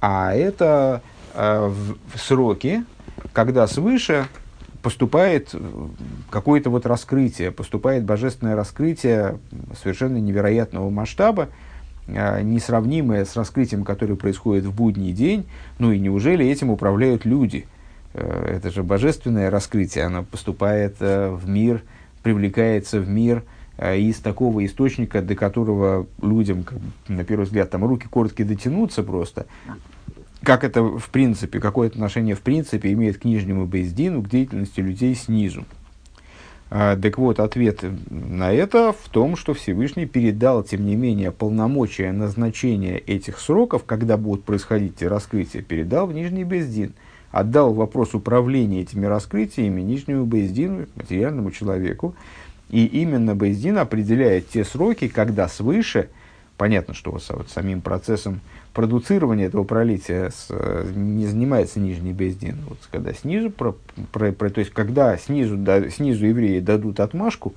А 0.00 0.34
это 0.34 1.02
э, 1.34 1.66
в, 1.66 1.96
в 2.14 2.20
сроки, 2.20 2.84
когда 3.32 3.66
свыше 3.66 4.26
поступает 4.82 5.50
э, 5.52 5.58
какое-то 6.30 6.70
вот 6.70 6.86
раскрытие, 6.86 7.50
поступает 7.50 8.04
божественное 8.04 8.56
раскрытие 8.56 9.38
совершенно 9.80 10.18
невероятного 10.18 10.90
масштаба, 10.90 11.48
несравнимое 12.06 13.24
с 13.24 13.36
раскрытием, 13.36 13.84
которое 13.84 14.16
происходит 14.16 14.64
в 14.64 14.74
будний 14.74 15.12
день. 15.12 15.46
Ну 15.78 15.92
и 15.92 15.98
неужели 15.98 16.46
этим 16.46 16.70
управляют 16.70 17.24
люди? 17.24 17.66
Э, 18.14 18.56
это 18.56 18.70
же 18.70 18.82
божественное 18.82 19.50
раскрытие, 19.50 20.04
оно 20.04 20.24
поступает 20.24 20.96
в 21.00 21.42
мир, 21.46 21.82
привлекается 22.22 23.00
в 23.00 23.08
мир 23.08 23.44
из 23.80 24.18
такого 24.18 24.64
источника, 24.64 25.22
до 25.22 25.34
которого 25.34 26.06
людям, 26.20 26.64
на 27.08 27.24
первый 27.24 27.44
взгляд, 27.44 27.70
там 27.70 27.84
руки 27.84 28.06
короткие 28.08 28.46
дотянуться 28.46 29.02
просто, 29.02 29.46
как 30.42 30.64
это 30.64 30.82
в 30.82 31.08
принципе, 31.10 31.60
какое 31.60 31.88
отношение 31.88 32.34
в 32.34 32.40
принципе 32.40 32.92
имеет 32.92 33.18
к 33.18 33.24
нижнему 33.24 33.64
бейздину, 33.66 34.22
к 34.22 34.28
деятельности 34.28 34.80
людей 34.80 35.14
снизу. 35.14 35.64
А, 36.74 36.96
так 36.96 37.18
вот, 37.18 37.38
ответ 37.38 37.84
на 38.08 38.50
это 38.50 38.94
в 38.94 39.10
том, 39.10 39.36
что 39.36 39.52
Всевышний 39.52 40.06
передал, 40.06 40.62
тем 40.62 40.86
не 40.86 40.96
менее, 40.96 41.30
полномочия 41.30 42.12
назначения 42.12 42.96
этих 42.96 43.40
сроков, 43.40 43.84
когда 43.84 44.16
будут 44.16 44.44
происходить 44.44 45.02
раскрытия, 45.02 45.60
передал 45.60 46.06
в 46.06 46.14
Нижний 46.14 46.44
Бездин. 46.44 46.94
Отдал 47.30 47.74
вопрос 47.74 48.14
управления 48.14 48.80
этими 48.80 49.04
раскрытиями 49.04 49.82
Нижнему 49.82 50.24
Бездину, 50.24 50.86
материальному 50.94 51.50
человеку. 51.50 52.14
И 52.70 52.86
именно 52.86 53.34
Бездин 53.34 53.76
определяет 53.76 54.48
те 54.48 54.64
сроки, 54.64 55.08
когда 55.08 55.48
свыше, 55.48 56.08
понятно, 56.56 56.94
что 56.94 57.10
вот 57.10 57.50
самим 57.50 57.82
процессом 57.82 58.40
продуцирование 58.74 59.46
этого 59.46 59.64
пролития 59.64 60.30
с, 60.30 60.48
не 60.94 61.26
занимается 61.26 61.80
нижний 61.80 62.12
бездин. 62.12 62.58
Вот, 62.68 62.78
когда 62.90 63.12
снизу, 63.12 63.50
про, 63.50 63.76
про, 64.12 64.32
про, 64.32 64.50
то 64.50 64.60
есть 64.60 64.72
когда 64.72 65.16
снизу, 65.16 65.56
да, 65.56 65.88
снизу 65.90 66.26
евреи 66.26 66.60
дадут 66.60 67.00
отмашку, 67.00 67.54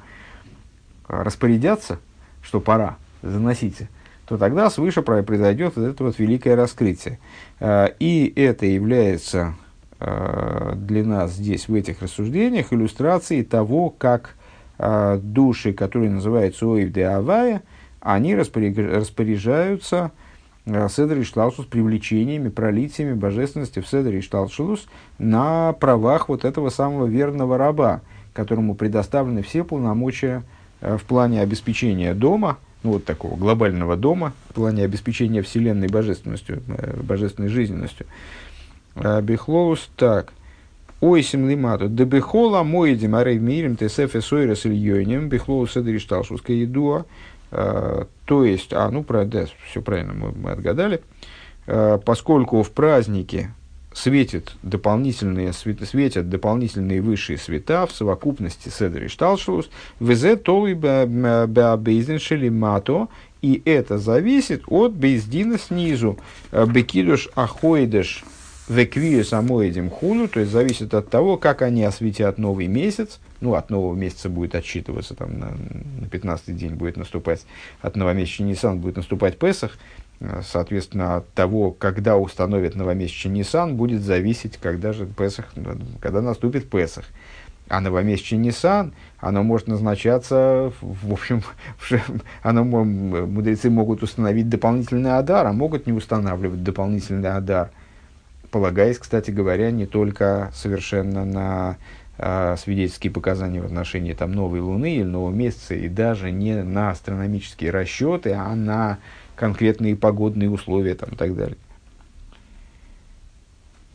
распорядятся, 1.08 2.00
что 2.42 2.60
пора, 2.60 2.98
заносите, 3.22 3.90
то 4.28 4.38
тогда 4.38 4.70
свыше 4.70 5.02
произойдет 5.02 5.76
вот 5.76 5.86
это 5.86 6.04
вот 6.04 6.20
великое 6.20 6.56
раскрытие. 6.56 7.20
А, 7.60 7.86
и 8.00 8.32
это 8.36 8.66
является 8.66 9.56
для 9.98 11.06
нас 11.06 11.32
здесь, 11.32 11.70
в 11.70 11.74
этих 11.74 12.02
рассуждениях, 12.02 12.74
иллюстрацией 12.74 13.46
того, 13.46 13.90
как 13.90 14.36
души, 14.78 15.72
которые 15.72 16.12
называются 16.12 16.68
Оив 16.68 16.92
де 16.92 17.06
Авая, 17.06 17.64
они 18.02 18.36
распоряжаются 18.36 20.12
Э, 20.12 20.25
Седер 20.66 21.20
и 21.20 21.24
Шлаушус 21.24 21.68
привлечениями, 21.68 22.50
пролитиями 22.50 23.14
божественности 23.14 23.82
в 23.82 23.88
Седер 23.88 24.16
и 24.16 24.22
Шлаушус 24.22 24.88
на 25.20 25.74
правах 25.74 26.28
вот 26.28 26.44
этого 26.44 26.70
самого 26.70 27.06
верного 27.06 27.58
раба, 27.58 28.02
которому 28.34 28.74
предоставлены 28.74 29.44
все 29.44 29.64
полномочия 29.64 30.44
э, 30.82 30.98
в 30.98 31.04
плане 31.04 31.42
обеспечения 31.42 32.16
дома, 32.16 32.58
ну, 32.82 32.94
вот 32.94 33.06
такого 33.06 33.36
глобального 33.36 33.96
дома, 33.96 34.34
в 34.50 34.56
плане 34.56 34.84
обеспечения 34.84 35.44
вселенной 35.44 35.88
божественностью, 35.88 36.64
э, 36.68 37.00
божественной 37.02 37.50
жизненностью. 37.50 38.08
Бехлоус 38.96 39.90
так. 39.98 40.32
Ой, 41.02 41.22
симлимату. 41.22 41.90
Дебехола 41.90 42.64
мой 42.64 42.96
демарей 42.96 43.38
мирим 43.38 43.76
тесефе 43.76 44.22
сойрес 44.22 44.66
ильйоним. 44.66 45.28
Бехлоус 45.28 45.74
седри 45.74 46.00
шталшуска 46.00 46.54
едуа. 46.54 47.06
Э, 47.56 48.06
то 48.26 48.44
есть, 48.44 48.74
а, 48.74 48.90
ну, 48.90 49.04
про, 49.04 49.24
да, 49.24 49.46
все 49.70 49.82
правильно, 49.82 50.14
мы, 50.14 50.32
мы 50.34 50.52
отгадали. 50.52 51.02
Э, 51.68 51.98
поскольку 52.04 52.62
в 52.64 52.72
празднике 52.72 53.52
светит 53.94 54.58
дополнительные, 54.62 55.54
свет, 55.54 55.88
светят 55.88 56.30
дополнительные 56.30 57.02
высшие 57.02 57.38
света 57.38 57.88
в 57.88 57.94
совокупности 57.94 58.68
Седри 58.68 59.08
Шталшус, 59.08 59.70
везе 60.02 60.36
толы 60.36 60.74
бейзеншели 60.76 62.50
мато, 62.50 63.08
и 63.42 63.62
это 63.64 63.98
зависит 64.00 64.64
от 64.68 64.92
бейздина 64.92 65.58
снизу. 65.58 66.18
Э, 66.52 66.66
бекидуш 66.66 67.30
ахойдеш 67.36 68.26
Веквию 68.68 69.24
самоидим 69.24 69.92
хуну, 69.92 70.28
то 70.28 70.40
есть 70.40 70.52
зависит 70.52 70.96
от 70.96 71.10
того, 71.10 71.38
как 71.38 71.62
они 71.62 71.84
осветят 71.84 72.40
новый 72.40 72.66
месяц. 72.66 73.20
Ну, 73.46 73.54
от 73.54 73.70
нового 73.70 73.94
месяца 73.94 74.28
будет 74.28 74.56
отсчитываться, 74.56 75.14
там, 75.14 75.38
на, 75.38 75.52
на 76.02 76.08
15 76.10 76.58
день 76.58 76.74
будет 76.74 76.98
наступать, 76.98 77.46
от 77.80 77.96
новомесяча 77.96 78.42
Нисан 78.42 78.80
будет 78.80 78.96
наступать 78.96 79.38
Песах. 79.38 79.78
Соответственно, 80.42 81.18
от 81.18 81.30
того, 81.34 81.70
когда 81.70 82.18
установят 82.18 82.74
новомесячный 82.74 83.34
Нисан, 83.34 83.76
будет 83.76 84.02
зависеть, 84.02 84.58
когда 84.58 84.94
же 84.94 85.06
Песах, 85.06 85.46
когда 86.02 86.24
наступит 86.24 86.72
Песах. 86.72 87.06
А 87.70 87.82
новомесячный 87.82 88.40
Нисан, 88.40 88.96
оно 89.20 89.44
может 89.44 89.68
назначаться, 89.68 90.74
в 90.82 91.14
общем, 91.14 91.44
оно, 92.42 92.64
мудрецы 92.64 93.70
могут 93.70 94.02
установить 94.02 94.50
дополнительный 94.50 95.20
адар, 95.20 95.46
а 95.46 95.54
могут 95.54 95.86
не 95.86 95.94
устанавливать 95.94 96.64
дополнительный 96.64 97.30
адар, 97.30 97.70
полагаясь, 98.50 98.98
кстати 98.98 99.30
говоря, 99.30 99.70
не 99.70 99.86
только 99.86 100.52
совершенно 100.56 101.26
на 101.26 101.78
э, 101.78 102.05
свидетельские 102.18 103.12
показания 103.12 103.62
в 103.62 103.66
отношении 103.66 104.14
там, 104.14 104.32
новой 104.32 104.62
луны 104.62 104.96
или 104.96 105.04
нового 105.04 105.34
месяца, 105.34 105.76
и 105.76 105.90
даже 105.90 106.32
не 106.32 106.64
на 106.64 106.92
астрономические 106.92 107.72
расчеты, 107.72 108.32
а 108.32 108.56
на 108.56 109.00
конкретные 109.36 109.96
погодные 109.96 110.50
условия 110.50 110.96
там, 110.96 111.10
и 111.10 111.16
так 111.16 111.36
далее. 111.36 111.58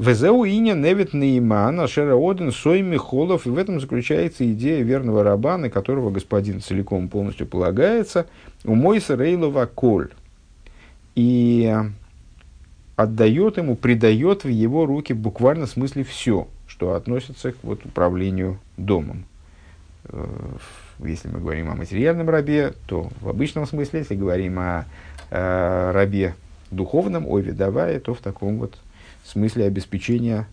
Везеу 0.00 0.44
иня 0.44 0.72
невит 0.72 1.12
нейман, 1.12 1.78
ашера 1.80 2.16
оден 2.16 2.52
сой 2.52 2.80
михолов. 2.80 3.46
И 3.46 3.50
в 3.50 3.58
этом 3.58 3.80
заключается 3.80 4.50
идея 4.50 4.82
верного 4.82 5.22
раба, 5.22 5.58
на 5.58 5.68
которого 5.68 6.08
господин 6.10 6.62
целиком 6.62 7.10
полностью 7.10 7.46
полагается. 7.46 8.26
У 8.64 8.74
Мойса 8.74 9.14
Рейлова 9.14 9.66
коль. 9.66 10.08
И 11.16 11.70
отдает 12.96 13.58
ему, 13.58 13.76
придает 13.76 14.44
в 14.44 14.48
его 14.48 14.86
руки 14.86 15.12
буквально 15.12 15.66
в 15.66 15.70
смысле 15.70 16.04
все, 16.04 16.48
что 16.70 16.94
относится 16.94 17.50
к 17.50 17.56
вот, 17.62 17.84
управлению 17.84 18.60
домом. 18.76 19.24
Э, 20.04 20.24
если 21.00 21.28
мы 21.28 21.40
говорим 21.40 21.68
о 21.68 21.74
материальном 21.74 22.30
рабе, 22.30 22.74
то 22.86 23.10
в 23.20 23.28
обычном 23.28 23.66
смысле, 23.66 24.00
если 24.00 24.14
говорим 24.14 24.58
о 24.60 24.84
э, 25.30 25.90
рабе 25.92 26.36
духовном, 26.70 27.26
ой, 27.26 27.42
видовая, 27.42 27.98
то 27.98 28.14
в 28.14 28.20
таком 28.20 28.58
вот 28.58 28.78
смысле 29.24 29.66
обеспечения 29.66 30.46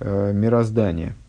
э, 0.00 0.32
мироздания– 0.34 1.14